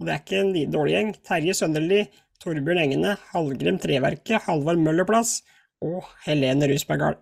[0.00, 1.14] og det er ikke en dårlig gjeng.
[1.26, 2.04] Terje Sønderli,
[2.40, 5.40] Torbjørn Engene, Hallgrim Treverket, Halvard Møllerplass
[5.84, 7.20] og Helene Rusbergard.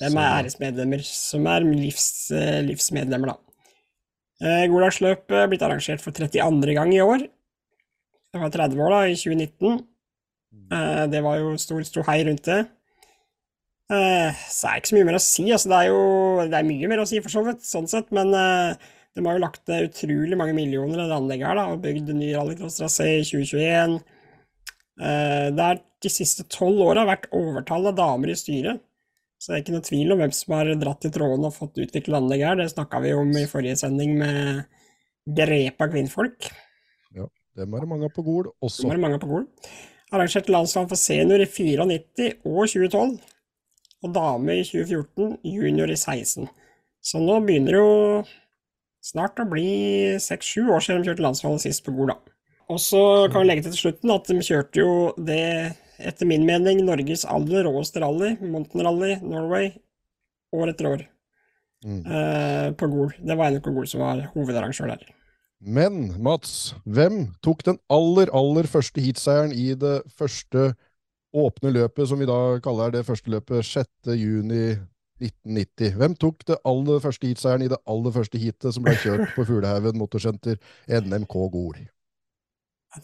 [0.00, 3.36] De er æresmedlemmer, som er livs, eh, livsmedlemmer, da.
[4.44, 6.74] Eh, Goldagsløpet er blitt arrangert for 32.
[6.74, 7.28] gang i år.
[8.34, 9.84] Det var 30 år, da, i 2019.
[10.72, 12.64] Eh, det var jo stor ståhei rundt det.
[13.92, 15.44] Eh, så er det ikke så mye mer å si.
[15.52, 16.02] Altså, det er jo
[16.50, 19.36] det er mye mer å si, for så vidt, sånn sett, men eh, de har
[19.36, 23.10] jo lagt ned utrolig mange millioner i det anlegget her, da, og bygd ny rallycross-trasé
[23.20, 24.00] i 2021.
[24.98, 28.82] Eh, det er de siste tolv åra vært overtall av damer i styret.
[29.38, 31.80] Så det er ikke noe tvil om hvem som har dratt i trådene og fått
[31.82, 32.60] utvikle anlegget her.
[32.62, 34.62] Det snakka vi om i forrige sending med
[35.36, 36.48] grepa kvinnfolk.
[37.16, 38.84] Ja, Dem er det mange på Gol også.
[38.84, 39.46] Dem er det mange på Gol.
[40.14, 43.14] Arrangerte landskamp for senior i 94 og 2012.
[44.04, 46.48] Og dame i 2014, junior i 16.
[47.04, 48.24] Så nå begynner det jo
[49.04, 49.68] snart å bli
[50.20, 52.18] seks-sju år siden de kjørte landsvalget sist på Gol, da.
[52.72, 56.46] Og så kan vi legge til til slutten at de kjørte jo det, etter min
[56.46, 59.72] mening, Norges aller råeste rally, Mountain Rally Norway,
[60.54, 61.04] år etter år
[61.84, 62.00] Mm.
[62.06, 63.10] eh, på Gol.
[63.20, 65.02] Det var NRK Gol som var hovedarrangør der.
[65.60, 70.74] Men Mats, hvem tok den aller, aller første heatseieren i det første
[71.34, 74.16] åpne løpet, som vi da kaller det første løpet, 6.
[74.16, 74.78] juni
[75.20, 75.92] 1990?
[76.00, 79.44] Hvem tok det aller første heatseieren i det aller første heatet som ble kjørt på
[79.44, 80.56] Fuglehaugen motorsenter,
[80.88, 81.76] NMK Gol?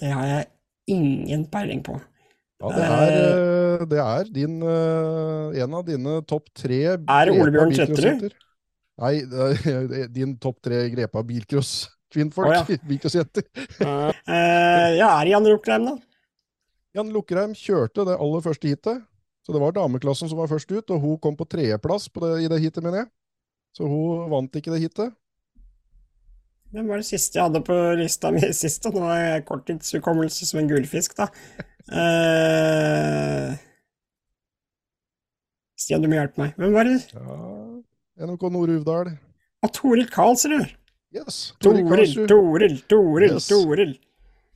[0.00, 0.46] Det har jeg
[0.88, 2.00] ingen peiling på.
[2.60, 7.32] Ja, det er, eh, det er din, eh, en av dine topp tre Er det
[7.32, 8.34] Ole Bjørn Grepa Kjetterud?
[9.00, 9.14] Nei,
[10.12, 12.50] din topp tre Grepa bilcross-kvinnfolk.
[12.52, 12.80] Å, ja.
[12.90, 13.46] Bilcrossjenter.
[13.80, 15.96] uh, ja, er Jan Rokleim, da?
[16.98, 19.06] Jan Lukkerheim kjørte det aller første heatet.
[19.46, 22.10] Så det var dameklassen som var først ut, og hun kom på tredjeplass
[22.42, 23.10] i det heatet, mener jeg.
[23.72, 25.14] Så hun vant ikke det heatet.
[26.70, 28.84] Hvem var det siste jeg hadde på lista mi sist?
[28.84, 31.26] Det Nå har jeg korttidshukommelse som en gullfisk, da.
[31.90, 33.56] Uh...
[35.80, 36.52] Stian, du må hjelpe meg.
[36.60, 36.98] Hvem var det?
[37.16, 37.38] Ja,
[38.26, 39.14] NMK Nord-Uvdal.
[39.64, 40.68] Og Toril Karlsrud!
[41.10, 42.12] Yes, Toril Toril.
[42.30, 43.48] Toril, Toril, Yes.
[43.50, 43.96] Toril.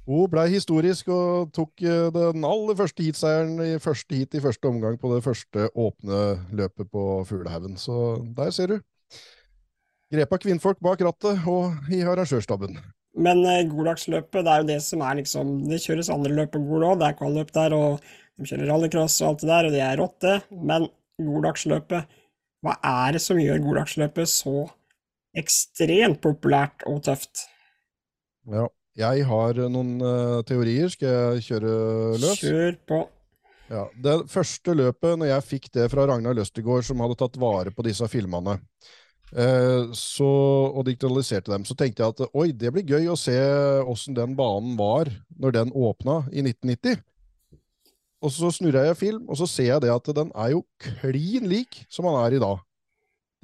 [0.05, 4.69] Hun ble historisk og tok eh, den aller første heatseieren i første heat i første
[4.69, 6.21] omgang på det første åpne
[6.53, 7.79] løpet på Fuglehaugen.
[7.81, 8.77] Så der ser du.
[10.15, 12.79] Grepa kvinnfolk bak rattet og i arrangørstaben.
[13.15, 16.62] Men eh, Goldagsløpet, det er jo det som er liksom Det kjøres andre løp på
[16.67, 18.05] Gol òg, det er kvalløp der, og
[18.35, 20.37] de kjører rallycross og alt det der, og det er rått, det.
[20.71, 20.89] Men
[21.23, 22.17] Goldagsløpet,
[22.65, 24.65] hva er det som gjør Goldagsløpet så
[25.39, 27.47] ekstremt populært og tøft?
[28.51, 28.71] Ja.
[28.95, 30.87] Jeg har noen uh, teorier.
[30.93, 31.71] Skal jeg kjøre
[32.23, 32.39] løs?
[32.39, 33.01] Kjør på.
[33.73, 37.73] Ja, Det første løpet, når jeg fikk det fra Ragnar Løstegård, som hadde tatt vare
[37.75, 38.59] på disse filmene,
[39.33, 40.29] så,
[40.70, 43.35] og digitaliserte dem, så tenkte jeg at oi, det blir gøy å se
[43.83, 45.11] åssen den banen var
[45.41, 47.01] når den åpna i 1990.
[48.25, 51.49] Og så snurrer jeg film, og så ser jeg det at den er jo klin
[51.51, 52.62] lik som han er i dag.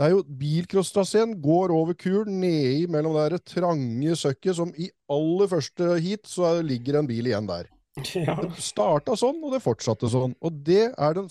[0.00, 5.50] Det er jo Bilcrosstraseen går over kulen nedi mellom det trange søkket som i aller
[5.50, 7.68] første heat så ligger en bil igjen der.
[8.16, 8.36] Ja.
[8.38, 10.32] Det starta sånn, og det fortsatte sånn.
[10.40, 11.26] Og det er den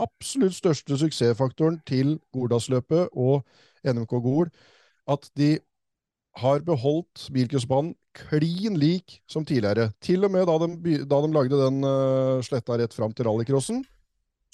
[0.00, 3.42] absolutt største suksessfaktoren til Gordalsløpet og
[3.84, 4.50] NMK Gol,
[5.10, 5.58] at de
[6.40, 9.90] har beholdt bilcrossbanen klin lik som tidligere.
[10.02, 13.84] Til og med da de, da de lagde den uh, sletta rett fram til rallycrossen,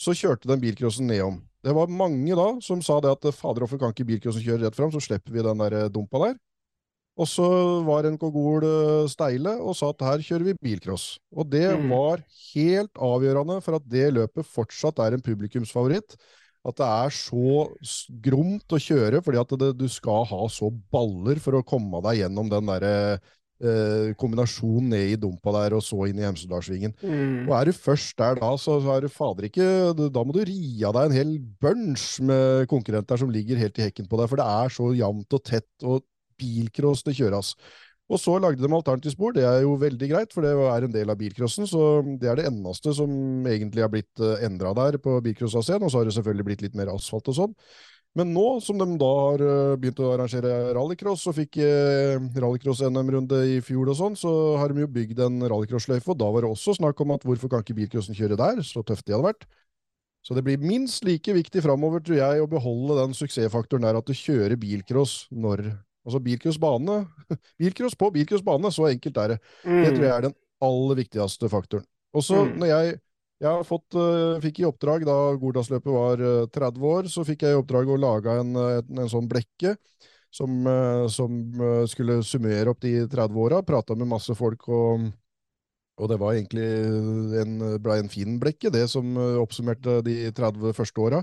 [0.00, 1.42] så kjørte den bilcrossen nedom.
[1.64, 4.76] Det var mange da som sa det at fader, hvorfor kan ikke bilcrossen kjøre rett
[4.76, 6.38] fram, så slipper vi den der eh, dumpa der.
[7.20, 7.44] Og så
[7.84, 11.18] var NK Gol eh, steile og sa at her kjører vi bilcross.
[11.36, 11.90] Og det Mm.
[11.92, 12.22] var
[12.54, 16.16] helt avgjørende for at det løpet fortsatt er en publikumsfavoritt.
[16.66, 17.66] At det er så
[18.22, 22.20] gromt å kjøre, fordi at det, du skal ha så baller for å komme deg
[22.20, 26.92] gjennom den derre eh, kombinasjonen ned i dumpa der og så inn i Hemsedalsvingen.
[27.00, 27.48] Mm.
[27.48, 29.66] Og er du først der da, så så er du fader ikke
[30.12, 33.88] Da må du ri av deg en hel bunch med konkurrenter som ligger helt i
[33.88, 36.04] hekken på deg, for det er så jevnt og tett, og
[36.40, 37.54] bilcross det kjøres.
[38.10, 41.12] Og så lagde de alternativspor, det er jo veldig greit, for det er en del
[41.12, 45.84] av bilcrossen, så det er det eneste som egentlig har blitt endra der på bilcross-AC-en,
[45.86, 47.54] og så har det selvfølgelig blitt litt mer asfalt og sånn.
[48.18, 53.38] Men nå som de da har eh, begynt å arrangere rallycross, og fikk eh, rallycross-NM-runde
[53.52, 56.50] i fjor og sånn, så har de jo bygd en rallycross-løyfe, og da var det
[56.50, 59.46] også snakk om at hvorfor kan ikke bilcrossen kjøre der, så tøft de hadde vært.
[60.26, 64.10] Så det blir minst like viktig framover, tror jeg, å beholde den suksessfaktoren der at
[64.10, 65.70] du kjører bilcross når
[66.06, 67.02] Altså bilcross bane.
[67.60, 69.38] Bilcross på bilcross bane, så enkelt er det.
[69.64, 71.86] Det tror jeg er den aller viktigste faktoren.
[72.16, 72.58] Og så Mm.
[72.58, 72.98] når jeg
[73.40, 77.46] jeg har fått, uh, fikk i oppdrag, da Gordalsløpet var uh, 30 år, så fikk
[77.46, 79.76] jeg i oppdrag å lage en, en, en sånn blekke
[80.28, 81.38] som, uh, som
[81.88, 83.62] skulle summere opp de 30 åra.
[83.64, 85.06] Prata med masse folk, og,
[85.96, 86.68] og det var egentlig
[87.40, 91.22] en, ble en fin blekke, det som oppsummerte de 30 første åra.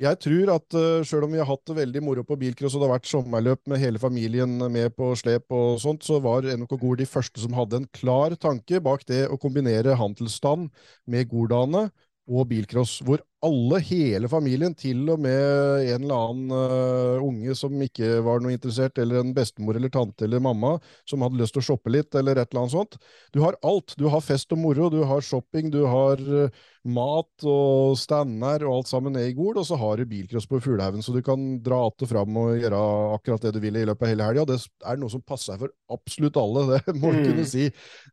[0.00, 2.80] Jeg tror at uh, sjøl om vi har hatt det veldig moro på bilcross, og
[2.80, 6.72] det har vært sommerløp med hele familien med på slep og sånt, så var NOK
[6.80, 10.70] Gol de første som hadde en klar tanke bak det å kombinere handelsstand
[11.04, 11.90] med Gordane
[12.30, 17.72] og bilcross, hvor alle, hele familien, til og med en eller annen uh, unge som
[17.82, 20.74] ikke var noe interessert, eller en bestemor eller tante eller mamma
[21.08, 22.98] som hadde lyst til å shoppe litt, eller et eller annet sånt.
[23.32, 23.94] Du har alt.
[24.00, 26.50] Du har fest og moro, du har shopping, du har uh,
[26.88, 30.60] mat og stander og alt sammen ned i Gol, og så har du bilcross på
[30.64, 32.78] Fuglehaugen, så du kan dra att og fram og gjøre
[33.16, 34.44] akkurat det du vil i løpet av hele helga.
[34.48, 34.56] Det
[34.88, 37.26] er noe som passer for absolutt alle, det må du Mm.
[37.26, 37.66] kunne si.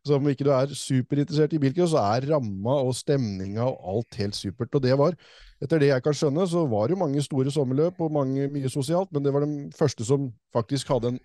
[0.04, 4.18] Så om ikke du er superinteressert i bilcross, så er ramma og stemninga og alt
[4.20, 4.74] helt supert.
[4.76, 5.16] Og det var,
[5.62, 8.70] etter det jeg kan skjønne, så var det jo mange store sommerløp og mange, mye
[8.70, 11.20] sosialt, men det var den første som faktisk hadde en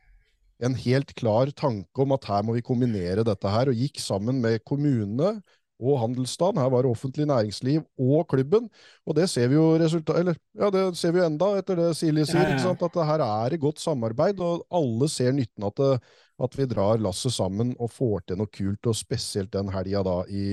[0.63, 4.41] en helt klar tanke om at her må vi kombinere dette her, og gikk sammen
[4.43, 5.35] med kommunene
[5.83, 6.59] og handelsstand.
[6.61, 8.69] Her var det offentlig næringsliv og klubben,
[9.05, 11.89] og det ser vi jo resultat, eller, ja, det ser vi jo enda etter det
[11.99, 12.85] Silje sier, ikke sant?
[12.85, 16.55] at det her er det godt samarbeid, og alle ser nytten av at, det, at
[16.57, 20.47] vi drar lasset sammen og får til noe kult, og spesielt den helga da i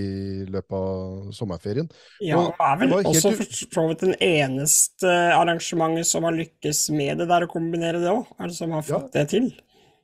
[0.50, 1.88] løpet av sommerferien.
[2.24, 7.22] Ja, Og er vel også for så vidt den eneste arrangementet som har lykkes med
[7.22, 8.28] det der, å kombinere det òg.
[8.44, 9.50] Det som har fått det til?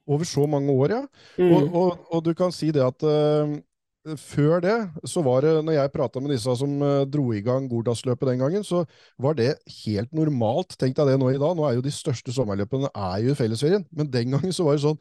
[0.06, 1.02] Over så mange år, ja.
[1.36, 1.52] Mm.
[1.52, 3.56] Og, og, og du kan si det at uh,
[4.22, 4.76] før det,
[5.10, 8.44] så var det, når jeg prata med disse som uh, dro i gang Gordalsløpet den
[8.44, 8.84] gangen, så
[9.20, 10.78] var det helt normalt.
[10.78, 11.56] Tenk deg det nå i dag.
[11.58, 13.84] Nå er jo de største sommerløpene er jo i fellesferien.
[13.90, 15.00] Men den gangen så var det sånn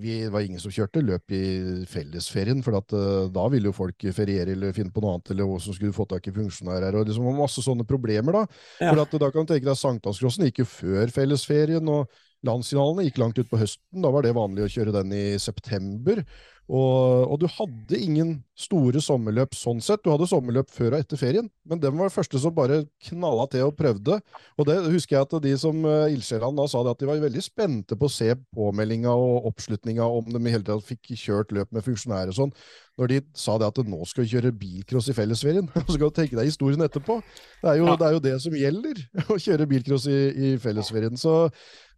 [0.00, 1.42] Vi var ingen som kjørte løp i
[1.90, 5.48] fellesferien, for at, uh, da ville jo folk feriere eller finne på noe annet, eller
[5.48, 8.60] hvordan skulle du få tak i funksjonærer, og liksom masse sånne problemer, da.
[8.80, 8.92] Ja.
[8.92, 12.08] For at, da kan du tenke deg Sankthanscrossen gikk jo før fellesferien, og
[12.46, 14.02] landsfinalene gikk langt ut på høsten.
[14.02, 16.24] Da var det vanlig å kjøre den i september.
[16.70, 20.02] Og, og, du hadde ingen store sommerløp sånn sett.
[20.04, 23.48] Du hadde sommerløp før og etter ferien, men den var det første som bare knalla
[23.50, 24.20] til og prøvde.
[24.56, 27.24] Og det husker jeg at de som uh, ildsjelene da sa det at de var
[27.24, 31.52] veldig spente på å se påmeldinga og oppslutninga om de i hele tatt fikk kjørt
[31.56, 32.56] løp med funksjonærer og sånn,
[33.00, 35.66] når de sa det at nå skal kjøre bilcross i fellesferien.
[35.66, 37.18] Og så kan du tenke deg historien etterpå.
[37.60, 37.98] Det er jo, ja.
[37.98, 41.18] det, er jo det, som gjelder, å kjøre bilcross i, i fellesferien.
[41.18, 41.50] Så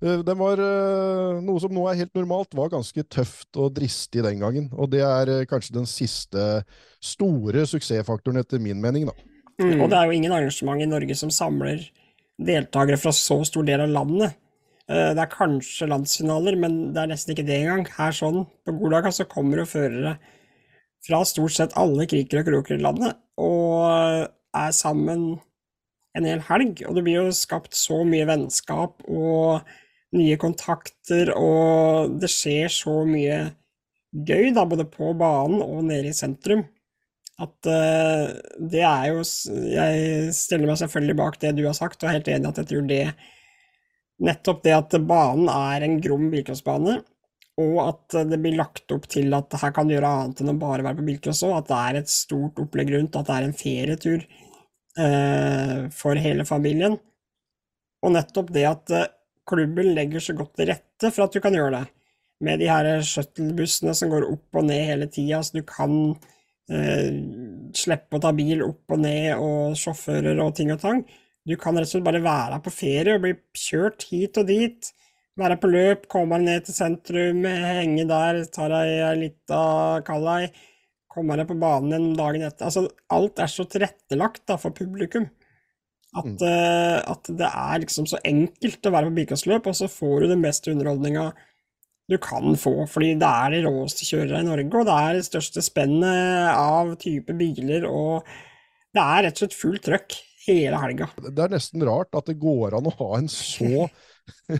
[0.04, 4.24] Eh, den var eh, Noe som nå er helt normalt, var ganske tøft og dristig
[4.24, 4.53] den gangen.
[4.72, 6.62] Og det er eh, kanskje den siste
[7.04, 9.16] store suksessfaktoren, etter min mening, da.
[9.62, 9.80] Mm.
[9.84, 11.82] Og det er jo ingen arrangement i Norge som samler
[12.42, 14.40] deltakere fra så stor del av landet.
[14.84, 17.86] Det er kanskje landsfinaler, men det er nesten ikke det engang.
[17.94, 20.16] Her sånn, på Golaga så kommer jo førere
[21.06, 25.38] fra stort sett alle kriker og kroker i landet, og er sammen
[26.14, 26.84] en hel helg.
[26.88, 29.66] Og det blir jo skapt så mye vennskap og
[30.14, 33.38] nye kontakter, og det skjer så mye
[34.14, 36.64] gøy, da, både på banen og nede i sentrum,
[37.42, 38.30] at uh,
[38.62, 39.24] det er jo
[39.66, 42.70] Jeg stiller meg selvfølgelig bak det du har sagt, og er helt enig at jeg
[42.70, 43.00] tror det
[44.24, 47.00] Nettopp det at banen er en grom bilcrossbane,
[47.58, 50.58] og at det blir lagt opp til at her kan du gjøre annet enn å
[50.58, 53.48] bare være på bilcross òg, at det er et stort opplegg rundt, at det er
[53.48, 54.22] en ferietur
[55.02, 56.94] uh, for hele familien.
[58.06, 59.10] Og nettopp det at uh,
[59.50, 61.84] klubben legger så godt til rette for at du kan gjøre det.
[62.42, 65.94] Med de her shuttlebussene som går opp og ned hele tida, så du kan
[66.72, 67.12] eh,
[67.78, 71.04] slippe å ta bil opp og ned, og sjåfører og ting og tang.
[71.44, 74.90] Du kan rett og slett bare være på ferie og bli kjørt hit og dit.
[75.40, 79.62] Være på løp, komme deg ned til sentrum, henge der, ta deg ei lita
[80.06, 80.44] kaldei,
[81.10, 82.68] komme deg på banen en dagen etter.
[82.68, 85.26] Altså, alt er så tilrettelagt da, for publikum.
[86.14, 86.38] At, mm.
[86.38, 90.30] uh, at, det er liksom så enkelt å være på bilkastløp, og så får du
[90.30, 91.32] den beste underholdninga
[92.10, 95.28] du kan få, fordi det er de råeste kjørere i Norge, og det er det
[95.28, 98.26] største spennet av type biler, og
[98.94, 101.08] det er rett og slett fullt trøkk hele helga.
[101.24, 103.86] Det er nesten rart at det går an å ha en så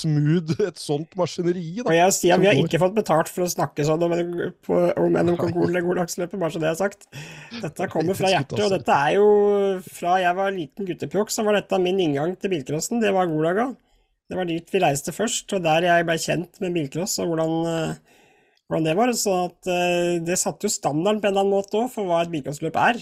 [0.00, 1.64] smooth et sånt maskineri.
[1.78, 5.18] Da, og jeg sier Vi har ikke fått betalt for å snakke sånn om, om
[5.20, 7.08] NMK Godlagsløpet, bare så det er sagt.
[7.62, 9.28] Dette kommer fra hjertet, og dette er jo
[9.88, 13.04] fra jeg var liten guttepjokk, så var dette min inngang til bilcrossen.
[13.04, 13.74] Det var Golaga.
[14.26, 17.52] Det var dit vi reiste først, og der jeg blei kjent med bilcross og hvordan,
[17.70, 18.22] eh,
[18.66, 19.12] hvordan, det var.
[19.14, 22.24] Så at, eh, det satte jo standarden på en eller annen måte òg for hva
[22.24, 22.98] et bilcrossløp er.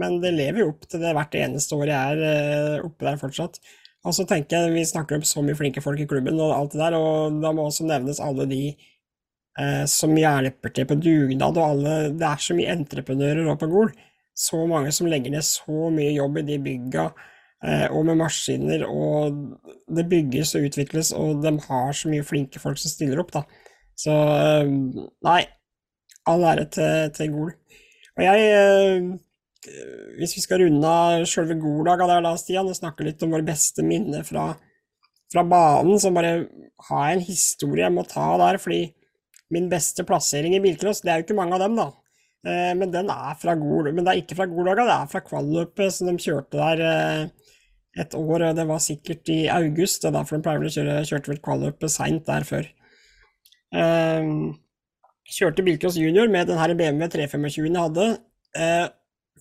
[0.00, 3.20] Men det lever jo opp til det hvert eneste år jeg er eh, oppe der
[3.20, 3.58] fortsatt.
[4.04, 6.76] Og så tenker jeg, Vi snakker om så mye flinke folk i klubben, og alt
[6.76, 11.56] det der, og da må også nevnes alle de eh, som hjelper til på dugnad,
[11.56, 13.92] og alle Det er så mye entreprenører oppe på Gol.
[14.36, 17.10] Så mange som legger ned så mye jobb i de bygga,
[17.92, 19.36] og med maskiner, og
[19.92, 23.42] det bygges og utvikles, og de har så mye flinke folk som stiller opp, da.
[24.00, 24.70] Så eh,
[25.26, 25.40] nei,
[26.30, 27.50] all ære til, til Gol.
[28.16, 29.10] Og jeg eh,
[29.68, 33.34] Eh, hvis vi skal runde av sjølve Golaga der da, Stian, og snakke litt om
[33.34, 34.54] våre beste minner fra,
[35.32, 36.32] fra banen, så bare
[36.88, 38.86] har jeg en historie jeg må ta der, fordi
[39.52, 41.90] min beste plassering i bilcross, det er jo ikke mange av dem, da.
[42.46, 45.24] Eh, men den er fra Gol, men det er ikke fra Golaga, det er fra
[45.26, 47.39] kvalløpet som de kjørte der eh,
[47.98, 51.32] et år, det var sikkert i august, det er derfor de pleier å kjøre, kjørte
[51.32, 52.68] vel kvalløpet seint der før.
[53.74, 54.60] Um,
[55.30, 58.06] kjørte bilcross junior med den her BMW 325 jeg hadde.
[58.54, 58.86] Uh,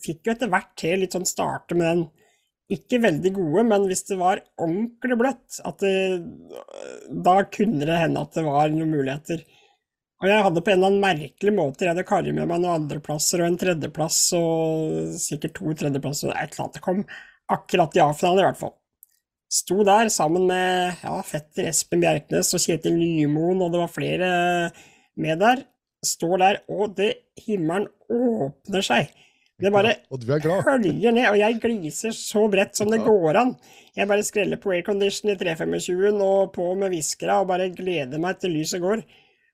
[0.01, 2.03] fikk jo etter hvert til litt sånn starte med den
[2.69, 5.93] ikke veldig gode, men hvis det var ordentlig bløtt, det,
[7.25, 9.41] da kunne det hende at det var noen muligheter.
[10.19, 12.81] Og jeg hadde på en eller annen merkelig måte Jeg hadde karret med meg noen
[12.81, 16.75] andreplasser og en tredjeplass og sikkert to tredjeplasser og et eller annet.
[16.75, 17.05] Det kom
[17.51, 18.75] akkurat i A-finalen, i hvert fall.
[19.49, 24.29] Sto der sammen med ja, fetter Espen Bjerknes og Kjetil Nymoen, og det var flere
[25.17, 25.63] med der.
[26.05, 27.09] Står der, og det
[27.43, 29.09] himmelen åpner seg.
[29.59, 29.97] Det bare
[30.63, 33.57] høljer ned, og jeg gliser så bredt som det går an.
[33.97, 38.39] Jeg bare skreller på aircondition i 325 og på med viskere og bare gleder meg
[38.39, 39.03] til lyset går.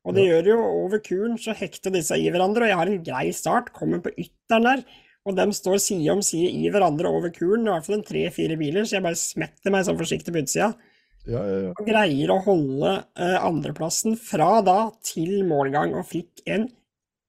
[0.05, 3.05] Og det gjør jo over kuren, så hekter disse i hverandre, og jeg har en
[3.07, 4.83] grei start, kommer på ytteren der,
[5.25, 8.57] og de står side om side i hverandre over kuren, i hvert fall en tre-fire
[8.59, 10.71] biler, så jeg bare smetter meg sånn forsiktig på utsida.
[11.25, 11.71] Ja, ja, ja.
[11.73, 16.67] Og greier å holde eh, andreplassen fra da til målgang, og fikk en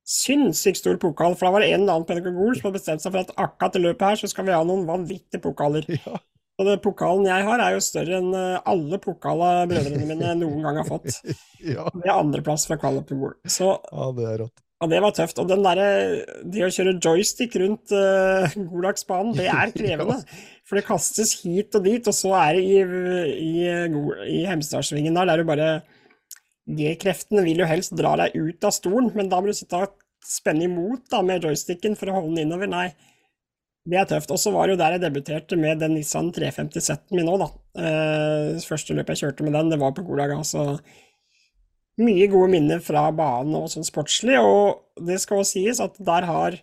[0.07, 3.15] sinnssykt stor pokal, for da var det en eller annen pedagogol som hadde bestemt seg
[3.15, 5.89] for at akkurat i løpet her så skal vi ha noen vanvittige pokaler.
[6.07, 6.19] Ja.
[6.57, 10.63] Og den pokalen jeg har, er jo større enn eh, alle pokaler brødrene mine noen
[10.65, 11.19] gang har fått.
[11.75, 13.35] Ja, Det er andreplass fra kvalik på Gol.
[13.45, 14.63] Så ja, det er rått.
[14.77, 15.39] Ja, det var tøft.
[15.41, 15.89] Og den derre
[16.45, 20.21] Det å kjøre joystick rundt uh, Golagsbanen, det er krevende.
[20.67, 22.81] For det kastes hit og dit, og så er det i,
[23.39, 25.71] i, i Hemsedalssvingen der, der du bare
[26.67, 29.95] G-kreftene vil jo helst dra deg ut av stolen, men da må du sitte og
[30.27, 32.67] spenne imot da med joysticken for å holde den innover.
[32.67, 32.89] Nei,
[33.87, 34.33] det er tøft.
[34.35, 37.51] Og så var det jo der jeg debuterte med den Nissan 350 min òg, da.
[37.79, 40.41] Uh, første løpet jeg kjørte med den, det var på Golaga.
[40.43, 40.73] Så
[42.01, 46.27] mye gode minner fra banen og sånn sportslig, og det skal også sies at der
[46.29, 46.59] har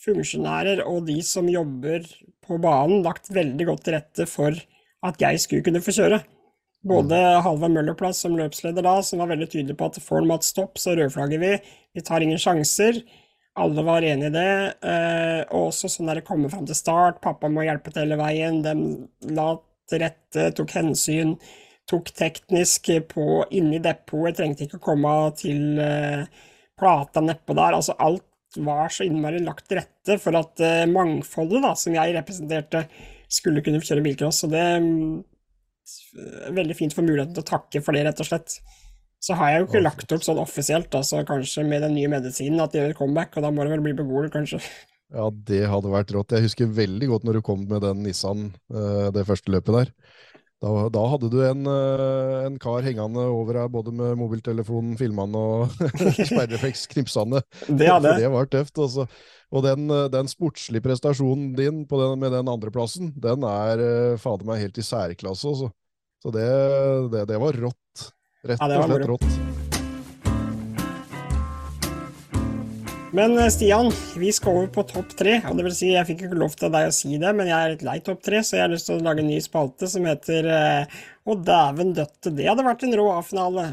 [0.00, 2.06] funksjonærer og de som jobber
[2.46, 4.56] på banen lagt veldig godt til rette for
[5.06, 6.20] at jeg skulle kunne få kjøre.
[6.86, 10.80] Både Halvard Møllerplass som løpsleder da, som var veldig tydelig på at får hatt stopp,
[10.80, 11.56] så rødflagger vi,
[11.96, 13.02] vi tar ingen sjanser.
[13.60, 14.52] Alle var enig i det,
[14.86, 18.16] eh, og også sånn der det kommer fram til start, pappa må hjelpe til hele
[18.20, 19.50] veien, de la
[19.90, 21.34] til rette, tok hensyn,
[21.90, 26.26] tok teknisk på inni depotet, trengte ikke å komme til eh,
[26.78, 28.26] plata nedpå der, altså alt
[28.58, 32.84] var så innmari lagt til rette for at eh, mangfoldet da, som jeg representerte,
[33.30, 35.18] skulle kunne kjøre bilcross, og det mm,
[36.50, 38.58] er veldig fint for muligheten til å takke for det, rett og slett.
[39.20, 42.62] Så har jeg jo ikke lagt opp sånn offisielt, altså kanskje med den nye medisinen
[42.64, 44.62] at det gjør et comeback, og da må det vel bli beboer, kanskje.
[45.10, 46.32] Ja, det hadde vært rått.
[46.34, 49.94] Jeg husker veldig godt når du kom med den Nissan, eh, det første løpet der.
[50.60, 55.40] Da, da hadde du en, eh, en kar hengende over deg, både med mobiltelefonen filmene
[55.40, 55.72] og
[56.28, 57.40] sperreflex knipsende.
[57.64, 58.76] Det hadde det var tøft.
[58.84, 59.06] Også.
[59.50, 64.48] Og den, den sportslige prestasjonen din på den, med den andreplassen, den er eh, fader
[64.52, 65.48] meg helt i særklasse.
[65.48, 65.72] Altså.
[66.20, 66.50] Så det,
[67.16, 68.12] det, det var rått.
[68.44, 69.59] Rett og slett rått.
[73.12, 75.40] Men eh, Stian, vi skal over på topp tre.
[75.50, 77.58] Og det vil si, jeg fikk ikke lov til deg å si det, men jeg
[77.58, 79.90] er litt lei topp tre, så jeg har lyst til å lage en ny spalte
[79.90, 83.72] som heter eh, Å, dæven døtte, det hadde vært en rå A-finale.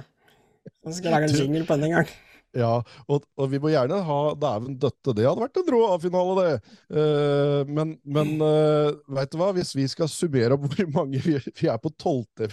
[0.81, 2.15] Så skal jeg lage en jingle på den en gang.
[2.55, 2.77] Ja,
[3.11, 6.75] og, og vi må gjerne ha Dæven døtte, det hadde vært en rå A-finale, det.
[6.93, 11.35] Uh, men men uh, veit du hva, hvis vi skal summere opp hvor mange Vi,
[11.59, 12.47] vi er på tolvte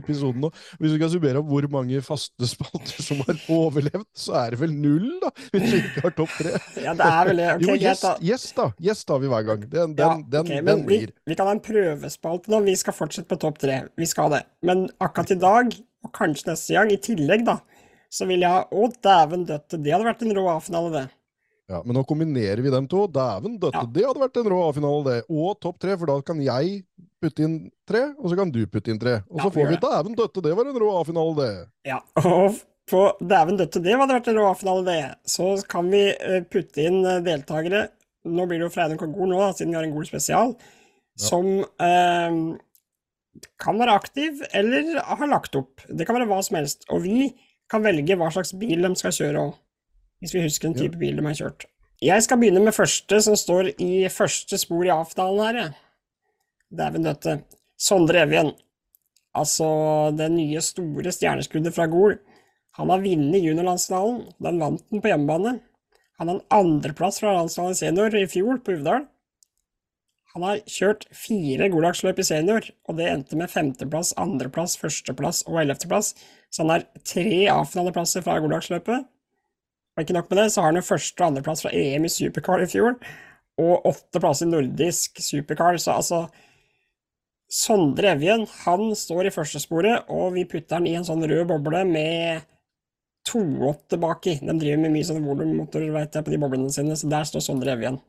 [0.00, 0.50] episoden nå.
[0.80, 4.60] Hvis vi skal summere opp hvor mange faste spalter som har overlevd, så er det
[4.62, 5.30] vel null, da?
[5.52, 6.54] Hvis vi ikke har topp tre.
[6.82, 7.48] Ja, det er vel det.
[7.54, 8.14] Ok, jo, gjest, da.
[8.32, 8.68] gjest, da.
[8.88, 9.64] Gjest har vi hver gang.
[9.68, 11.14] Den, den, Ja, den, den men vi, blir.
[11.28, 12.62] vi kan ha en prøvespalte nå.
[12.66, 13.78] Vi skal fortsette på topp tre.
[13.98, 14.42] Vi skal det.
[14.66, 17.60] Men akkurat i dag, og kanskje neste gang, i tillegg, da,
[18.12, 21.04] så vil jeg ha Å, dæven døtte, det hadde vært en rå A-finale, det.
[21.72, 23.06] Ja, men nå kombinerer vi dem to.
[23.08, 23.86] Dæven døtte, Ja.
[23.88, 25.20] det hadde vært en rå A-finale, det.
[25.32, 26.82] Og topp tre, for da kan jeg
[27.22, 27.54] putte inn
[27.88, 29.22] tre, og så kan du putte inn tre.
[29.30, 31.52] Og Ja, så får vi dæven døtte, det var en rå A-finale, det.
[31.88, 32.58] Ja, og
[32.90, 35.00] på Dæven døtte, det hadde vært en rå A-finale, det.
[35.24, 37.86] Så kan vi eh, putte inn eh, deltakere
[38.28, 40.52] Nå blir det jo Freidun Kongol nå, da, siden vi har en god spesial,
[41.18, 41.48] som
[41.82, 42.36] eh,
[43.58, 45.82] kan være aktiv eller har lagt opp.
[45.88, 46.84] Det kan være hva som helst.
[46.94, 47.32] Og vi
[47.72, 49.54] kan velge hva slags bil de skal kjøre òg,
[50.20, 51.66] hvis vi husker en type bil de har kjørt.
[52.02, 55.74] Jeg skal begynne med første som står i første spor i A-finalen her, jeg.
[56.72, 57.36] Dæven døtte.
[57.78, 58.50] Sondre Evjen.
[59.38, 59.66] Altså
[60.16, 62.16] det nye, store stjerneskuddet fra Gol.
[62.78, 64.22] Han har vunnet juniorlandsfinalen.
[64.42, 65.54] Den vant den på hjemmebane.
[66.18, 69.06] Han har en andreplass fra landslaget senior i fjor, på Uvdal.
[70.32, 75.58] Han har kjørt fire Golagsløp i senior, og det endte med femteplass, andreplass, førsteplass og
[75.60, 76.14] ellevteplass.
[76.48, 79.04] Så han har tre A-finaleplasser fra Golagsløpet.
[79.92, 82.12] Og ikke nok med det, så har han jo første og andreplass fra EM i
[82.12, 82.96] supercar i fjor,
[83.60, 86.22] og åtte plasser i nordisk supercar, så altså
[87.52, 91.82] Sondre Evjen, han står i førstesporet, og vi putter han i en sånn rød boble
[91.84, 92.46] med
[93.28, 94.38] 2,8 baki.
[94.40, 97.44] De driver med mye sånn volummotorer, veit jeg, på de boblene sine, så der står
[97.44, 98.00] Sondre Evjen.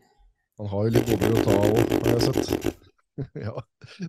[0.64, 2.91] Han har jo litt bobler å ta òg, har jeg sett.
[3.45, 3.53] ja,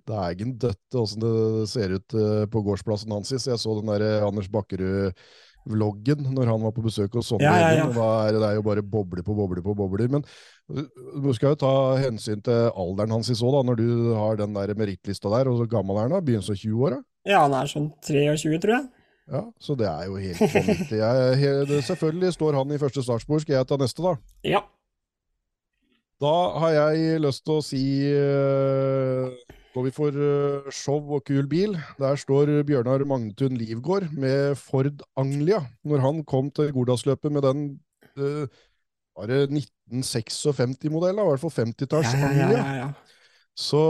[0.07, 1.31] det er ingen døtte åssen det
[1.67, 3.27] ser ut eh, på gårdsplassen hans.
[3.27, 3.49] sist.
[3.51, 7.59] Jeg så den der eh, Anders Bakkerud-vloggen når han var på besøk hos Sondre Ja,
[7.59, 7.89] ja, ja.
[7.91, 10.07] da er det, er jo bare bobler på bobler på bobler.
[10.15, 10.23] Men
[10.71, 10.87] eh,
[11.21, 14.55] du skal jo ta hensyn til alderen hans i så, da, når du har den
[14.55, 15.51] der merittlista der.
[15.51, 16.23] Og så gammel er han da?
[16.23, 17.01] Begynnelsen av 20-åra?
[17.27, 18.87] Ja, han er sånn 23, tror jeg.
[19.25, 20.97] Ja, så det er jo helt vanvittig.
[21.01, 23.41] Jeg, selvfølgelig står han i første startspor.
[23.41, 24.15] Skal jeg ta neste, da?
[24.55, 24.63] Ja.
[26.23, 27.83] Da har jeg lyst til å si
[29.75, 34.55] Går Når vi får eh, show og kul bil Der står Bjørnar Magnetun Livgård med
[34.55, 35.59] Ford Anglia.
[35.83, 37.65] Når han kom til Gordalsløpet med den
[38.15, 38.47] uh,
[39.19, 39.41] Var det
[39.91, 42.87] 1956-modellen, i hvert fall 50-talls Ja, ja, ja, Anglia.
[43.55, 43.81] Så,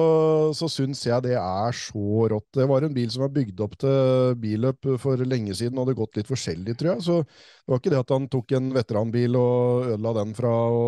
[0.53, 2.51] så syns jeg det er så rått.
[2.53, 5.97] Det var en bil som var bygd opp til billøp for lenge siden, og hadde
[5.97, 7.05] gått litt forskjellig, tror jeg.
[7.07, 10.85] Så det var ikke det at han tok en veteranbil og ødela den fra å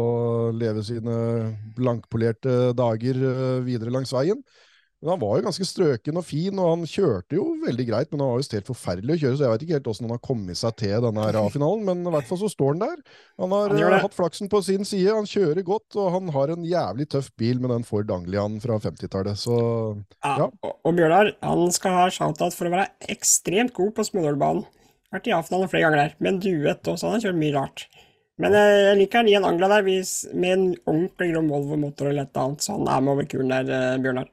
[0.53, 1.17] leve sine
[1.77, 4.45] blankpolerte dager eh, videre langs veien.
[5.07, 8.19] Men han var jo ganske strøken og fin, og han kjørte jo veldig greit, men
[8.19, 10.23] han var jo helt forferdelig å kjøre, så jeg vet ikke helt åssen han har
[10.25, 12.97] kommet seg til denne her A-finalen, men i hvert fall så står han der.
[13.39, 16.51] Han har Han eh, hatt flaksen på sin side, han kjører godt, og han har
[16.51, 19.55] en jævlig tøff bil med den Ford Anglian fra 50-tallet, så
[20.25, 20.49] Ja, Ja.
[20.67, 24.67] Og, og Bjørnar han skal ha shout-out for å være ekstremt god på Smådølbanen.
[25.15, 27.87] Vært i A-finalen flere ganger der, med duett også, han har kjørt mye rart.
[28.43, 32.27] Men jeg, jeg liker han i en Angla der, med en ordentlig grom Volvo-motor eller
[32.27, 34.27] et eller annet, så han er med over kuren der, eh, Bjørnar.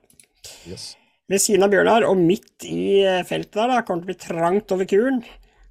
[0.70, 0.92] Yes.
[1.30, 4.38] Ved siden av Bjørnar, og midt i eh, feltet der, da, kommer det til å
[4.38, 5.22] bli trangt over kuren.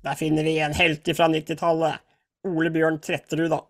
[0.03, 2.01] Der finner vi en helt fra 90-tallet.
[2.49, 3.61] Ole Bjørn Tretterud, da.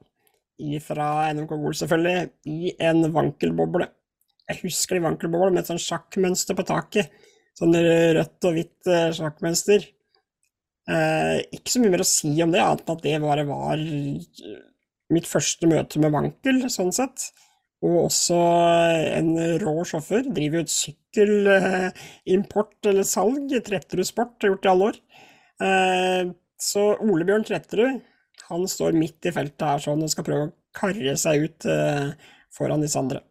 [0.82, 2.32] Fra NMK Gol, selvfølgelig.
[2.50, 3.90] I en vankelboble.
[4.50, 7.12] Jeg husker de vankelboblene med et sånn sjakkmønster på taket.
[7.58, 9.86] Sånn rødt og hvitt eh, sjakkmønster.
[10.90, 13.80] Eh, ikke så mye mer å si om det, annet enn at det bare var
[13.80, 14.58] eh,
[15.14, 17.30] mitt første møte med vankel, sånn sett.
[17.84, 18.38] Og også
[19.18, 20.30] en rå sjåfør.
[20.32, 23.52] Driver jo et sykkelimport eller salg.
[23.66, 25.00] Tretterud Sport, har gjort i alle år.
[25.68, 26.32] Eh,
[26.64, 28.00] så Ole Bjørn Tretterud,
[28.48, 32.10] han står midt i feltet her sånn og skal prøve å karre seg ut eh,
[32.54, 33.24] foran disse andre.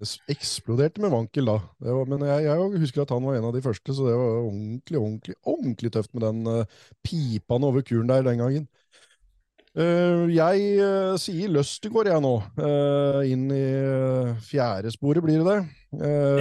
[0.00, 3.52] Det eksploderte med vankel da, var, men jeg, jeg husker at han var en av
[3.52, 8.08] de første, så det var ordentlig, ordentlig, ordentlig tøft med den uh, pipene over kuren
[8.08, 8.64] der den gangen.
[9.78, 13.66] Eh, jeg eh, sier Løstegård jeg nå, eh, inn i
[14.42, 15.60] fjerde sporet blir det det.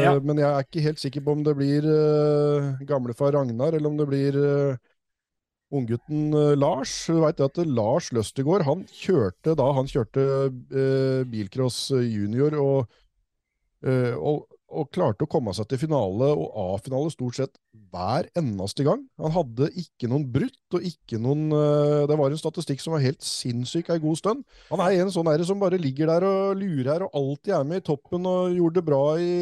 [0.01, 0.15] Ja.
[0.21, 1.86] Men jeg er ikke helt sikker på om det blir
[2.89, 4.38] gamlefar Ragnar, eller om det blir
[5.73, 6.93] unggutten Lars.
[7.09, 10.25] Du vet at Lars Løstegård, han kjørte da han kjørte
[11.30, 12.99] bilcross junior, og
[13.80, 17.55] og, og klarte å komme seg til finale og A-finale stort sett
[17.89, 19.01] hver eneste gang.
[19.22, 23.03] Han hadde ikke noen brutt og ikke noen eh, Det var en statistikk som var
[23.03, 24.43] helt sinnssyk ei god stund.
[24.70, 27.82] Han er en sånn som bare ligger der og lurer her, og alltid er med
[27.82, 29.34] i toppen og gjorde det bra i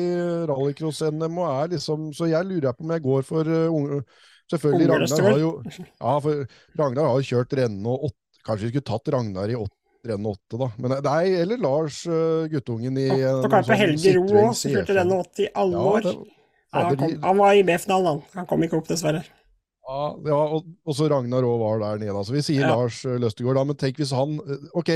[0.50, 4.02] rallycross-NM og er liksom Så jeg lurer på om jeg går for eh, unge
[4.48, 6.14] Selvfølgelig, Ragnar har jo ja,
[6.80, 9.77] Ragnar har kjørt renne og åtte Kanskje vi skulle tatt Ragnar i 80
[10.12, 10.30] renn
[10.62, 10.70] da.
[10.82, 14.98] Men deg eller Lars, eh, guttungen i ja, Dere hørte Helge Ro òg, som fulgte
[14.98, 16.08] renn i alle år.
[16.08, 16.16] Det,
[16.74, 18.24] ja, han, kom, han, var i B-finalen, han.
[18.42, 19.24] Han kom ikke opp, dessverre
[19.88, 22.16] ja, ja, og, og så Ragnar òg var der nede.
[22.18, 22.74] Altså, vi sier Ja.
[22.76, 24.90] Lars uh, Løstegård, da, men tenk hvis han uh, Ok,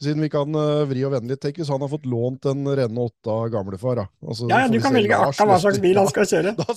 [0.00, 2.64] siden vi kan uh, vri og vende litt, tenk hvis han har fått lånt en
[2.64, 4.06] Renne 8 av gamlefar, da.
[4.24, 6.54] Altså, Ja, ja, du kan velge akkurat hva slags bil han skal kjøre.
[6.62, 6.76] Da,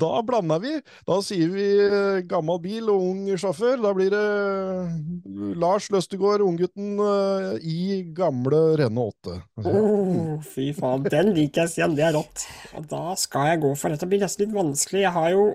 [0.00, 0.74] da blander vi.
[1.08, 3.76] Da sier vi uh, gammel bil og ung sjåfør.
[3.84, 9.40] Da blir det uh, Lars Løstegård, unggutten, uh, i gamle Renne 8.
[9.66, 11.96] Oh, fy faen, den liker jeg, Stian.
[11.98, 12.46] Det er rått.
[12.78, 15.04] Og da skal jeg gå for Dette blir nesten litt vanskelig.
[15.04, 15.50] Jeg har jo,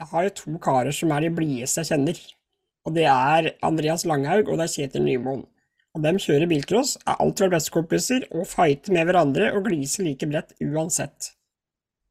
[0.00, 2.20] jeg har to karer som er de blideste jeg kjenner.
[2.88, 5.42] Og det er Andreas Langhaug og det er Kjetil Nymoen.
[5.90, 10.28] Og dem kjører bilcross, er alltid vært bestekompiser og fighter med hverandre og gliser like
[10.30, 11.32] bredt uansett.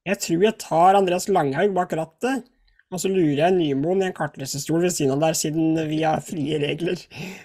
[0.06, 2.46] Jeg tror jeg tar Andreas Langhaug bak rattet,
[2.90, 6.24] og så lurer jeg Nymoen i en kartlesestol ved siden av der, siden vi har
[6.26, 6.98] frie regler.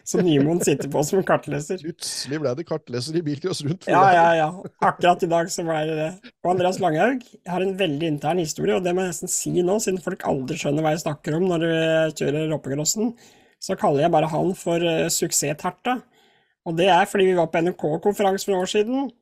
[0.09, 1.83] Så Nymoen sitter på som kartleser.
[1.83, 3.85] Plutselig ble det kartleser i bilcross rundt.
[3.91, 4.47] Ja, ja, ja.
[4.81, 6.31] Akkurat i dag så ble det det.
[6.41, 9.77] Og Andreas Langhaug har en veldig intern historie, og det må jeg nesten si nå,
[9.85, 11.75] siden folk aldri skjønner hva jeg snakker om når du
[12.23, 13.13] kjører Roppegrossen.
[13.61, 15.99] Så kaller jeg bare han for uh, Suksessterta.
[16.65, 19.13] Og det er fordi vi var på NRK-konferanse for noen år siden.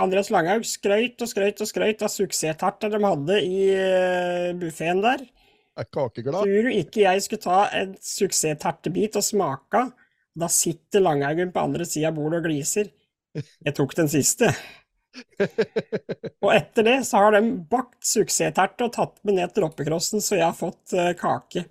[0.00, 5.26] Andreas Langhaug skrøyt og skrøyt og skrøyt av suksessterta de hadde i uh, buffeen der.
[5.78, 6.42] Er kakeglad.
[6.42, 9.84] Tror du ikke jeg skulle ta en suksesstertebit og smake?
[10.40, 12.90] Da sitter Langhaugen på andre sida av bordet og gliser.
[13.36, 14.50] Jeg tok den siste.
[16.44, 20.38] Og etter det så har de bakt suksessterte og tatt med ned til roppecrossen, så
[20.38, 21.64] jeg har fått uh, kake.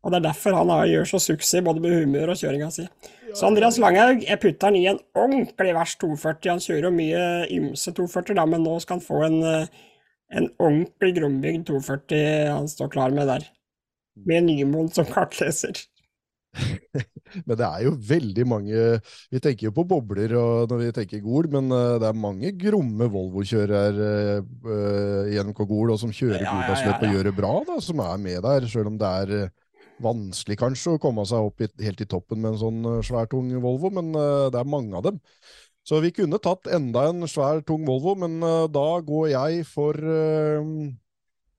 [0.00, 2.86] Og det er derfor han har, gjør så suksess både med humør og kjøringa si.
[3.36, 6.48] Så Andreas Langhaug, jeg putter han i en ordentlig vers 240.
[6.54, 7.24] Han kjører jo mye
[7.58, 9.82] ymse 240, da, men nå skal han få en, eh,
[10.34, 13.46] en ordentlig grombygd 240 han står klar med der.
[14.28, 15.78] Med Nymoen som kartleser.
[17.46, 18.82] Men det er jo veldig mange
[19.28, 23.08] Vi tenker jo på bobler når vi tenker Gol, men eh, det er mange gromme
[23.12, 24.08] Volvo-kjørere
[24.40, 26.96] uh, i NMK Gol og som kjører Ja, ja, ja, ja.
[26.96, 29.52] og gjør det bra, da, som er med der, selv om det er eh,
[30.02, 33.30] vanskelig kanskje å komme seg opp i, helt i toppen med en sånn svært svær,
[33.34, 35.20] tung Volvo, men uh, det er mange av dem.
[35.88, 39.96] Så vi kunne tatt enda en svær, tung Volvo, men eh, da går jeg for
[39.96, 40.88] eh,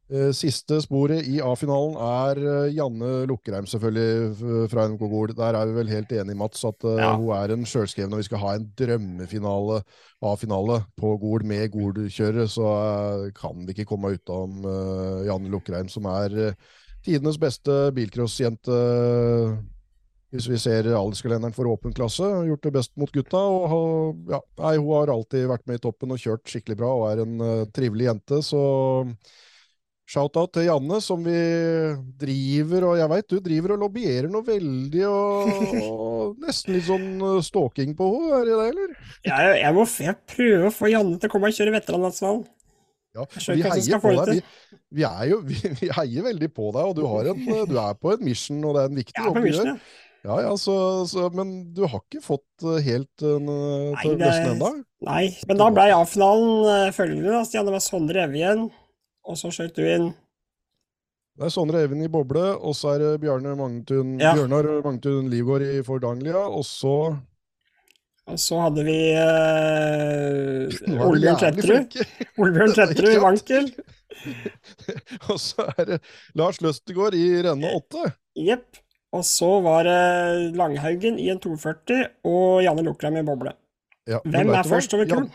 [0.10, 2.40] Eh, Siste sporet i A-finalen er
[2.74, 5.34] Janne Lukkerheim, selvfølgelig, fra NMK Gol.
[5.38, 7.12] Der er vi vel helt enige, Mats, at Ja.
[7.16, 9.84] hun er en sjølskreven, og vi skal ha en drømmefinale,
[10.26, 14.66] A-finale, på Gol med Gol-kjørere, så kan vi ikke komme utenom
[15.30, 16.56] Janne Lukkerheim, som er
[17.06, 18.82] tidenes beste bilcrossjente.
[20.30, 23.38] Hvis vi ser alderskalenderen for åpen klasse, gjort det best mot gutta.
[23.40, 26.90] og har- ja, nei, Hun har alltid vært med i toppen og kjørt skikkelig bra
[26.94, 28.42] og er en uh, trivelig jente.
[28.46, 28.62] Så
[30.10, 31.38] shout-out til Janne, som vi
[32.22, 37.10] driver Og jeg veit du driver og lobbyerer noe veldig, og, og nesten litt sånn
[37.22, 38.96] eh, stalking på henne, er det det, eller?
[39.30, 42.48] Ja, jeg må jeg prøver å få Janne til å komme og kjøre veterannasjonalen.
[43.18, 44.36] Ja, vi heier på deg.
[44.38, 47.66] Vi, vi, er jo, vi, vi heier veldig på deg, og du, har en, eh,
[47.70, 49.74] du er på en mission, og det er en viktig jobb du gjør.
[50.26, 50.36] Ja.
[50.44, 50.76] Ja, så,
[51.08, 53.38] så, men du har ikke fått eh, helt uh,
[54.02, 54.72] til å løsne ennå?
[55.08, 57.32] Nei, men da ble A-finalen uh, følgende.
[57.32, 58.66] da, Stian, det var Sondre Evjen,
[59.24, 60.10] og så skjøt du inn
[61.40, 64.36] Det er Sondre Even i boble, og så er det Bjarne Magnetun, Ja.
[64.36, 66.98] Bjørnar Magntun Livgård i Fordanglia, og så
[68.30, 71.98] Og så hadde vi uh, Nå er Olbjørn Tretterud.
[72.44, 73.72] Olbjørn er Tretterud i vankel.
[75.32, 76.04] og så er det
[76.38, 78.12] Lars Løstegård i renne åtte.
[78.36, 78.84] Jepp.
[79.16, 83.56] Og så var det Langhaugen i en 240 og Janne Lokrem i boble.
[84.10, 85.32] Ja, Hvem er først over kulen?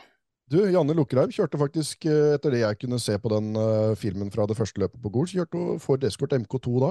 [0.53, 4.29] Du, Janne Lukkerheim kjørte faktisk, eh, etter det jeg kunne se på den uh, filmen
[4.29, 6.91] fra det første løpet på Gol, så kjørte hun Ford Escort MK2 da.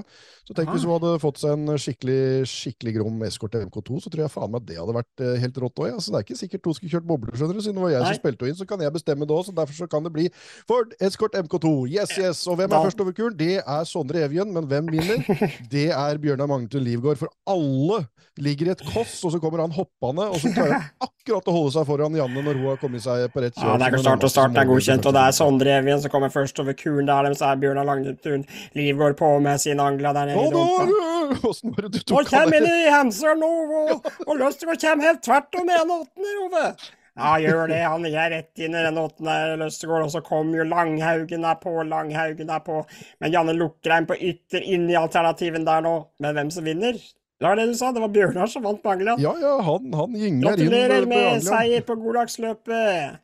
[0.49, 0.89] Så tenk hvis Ah.
[0.89, 4.65] hun hadde fått seg en skikkelig, skikkelig grom Escort MK2, så tror jeg faen meg
[4.65, 5.91] det hadde vært uh, helt rått òg.
[5.91, 5.99] Ja.
[6.01, 7.61] Så det er ikke sikkert hun skulle kjørt bobler, skjønner du.
[7.67, 8.09] Siden det var jeg Nei.
[8.15, 9.45] som spilte henne inn, så kan jeg bestemme det òg.
[9.45, 10.25] Så derfor så kan det bli
[10.65, 11.75] Ford Escort MK2.
[11.93, 12.41] Yes, yes.
[12.49, 13.37] Og hvem er først over kuren?
[13.37, 15.21] Det er Sondre Evjen, men hvem vinner?
[15.77, 17.21] Det er Bjørnar Magnetun Livgård.
[17.21, 18.01] For alle
[18.41, 21.53] ligger i et koss, og så kommer han hoppende, og så klarer han akkurat å
[21.53, 24.23] holde seg foran Janne når hun har kommet seg på rett Ja, det er start
[24.25, 27.29] og start er godkjent, og det er Sondre Evjen som kommer først over kulen der,
[27.37, 28.47] så er Bjørnar Langtun
[28.77, 32.57] Livgård på med sin angla der nede i det Åssen var det du tok kommer
[32.59, 36.67] inn i Hemsø nå, og, og Løstegård kommer helt tvert om en åttende, Ove.
[37.13, 37.81] Ja, gjør det.
[37.85, 41.75] Han er rett inn i den åttende Løstegård, og så kommer jo Langhaugen der på,
[41.85, 42.79] Langhaugen der på.
[43.21, 45.93] Men Janne Lukreim på ytter inn i alternativen der nå.
[46.23, 46.97] Men hvem som vinner?
[46.97, 49.21] Det var det du sa, det var Bjørnar som vant på Angeland.
[49.21, 53.19] Ja, ja, han, han gynger inn Gratulerer på med seier på Godlagsløpet.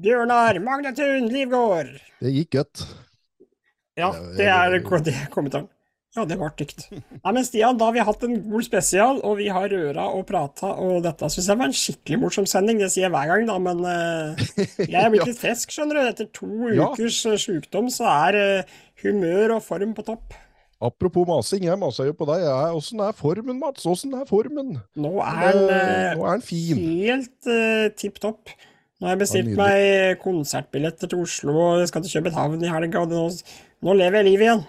[0.00, 1.92] Bjørnar Magnetun Livgård.
[2.20, 2.86] Det gikk godt.
[3.98, 5.68] Ja, Ja, det er, det er kommentaren.
[6.16, 6.88] Ja, det var tykt.
[6.90, 10.24] Nei, men Stian, da har vi hatt en god spesial, og vi har røra og
[10.26, 12.80] prata, og dette syns jeg var en skikkelig morsom sending.
[12.82, 14.40] Det sier jeg hver gang, da, men uh,
[14.80, 15.28] jeg er blitt Ja.
[15.30, 16.08] litt frisk, skjønner du.
[16.10, 16.88] Etter to Ja.
[16.90, 18.74] ukers eh, sjukdom, så er uh,
[19.04, 20.34] humør og form på topp.
[20.82, 22.42] Apropos masing, jeg masa jo på deg.
[22.74, 23.86] Åssen er formen, Mats?
[23.86, 24.78] Åssen er formen?
[24.98, 25.60] Nå er
[26.16, 26.80] den fin.
[27.04, 28.50] helt uh, tipp topp.
[29.00, 33.00] Nå har jeg bestilt meg konsertbilletter til Oslo, og jeg skal til København i helga.
[33.00, 33.22] og Nå,
[33.86, 34.66] nå lever jeg livet igjen.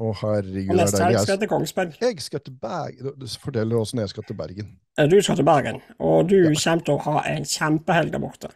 [0.00, 1.94] Å, herregud, Og neste helg skal jeg til Kongsberg.
[2.00, 3.14] Jeg, skal til Bergen.
[3.20, 4.72] Du forteller åssen jeg skal til Bergen.
[5.12, 8.50] Du skal til Bergen, og du kommer til å ha en kjempehelg der borte.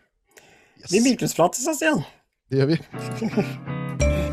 [0.82, 0.90] Yes.
[0.90, 1.04] Vi
[1.70, 2.02] oss Stian.
[2.50, 2.82] Det gjør vi.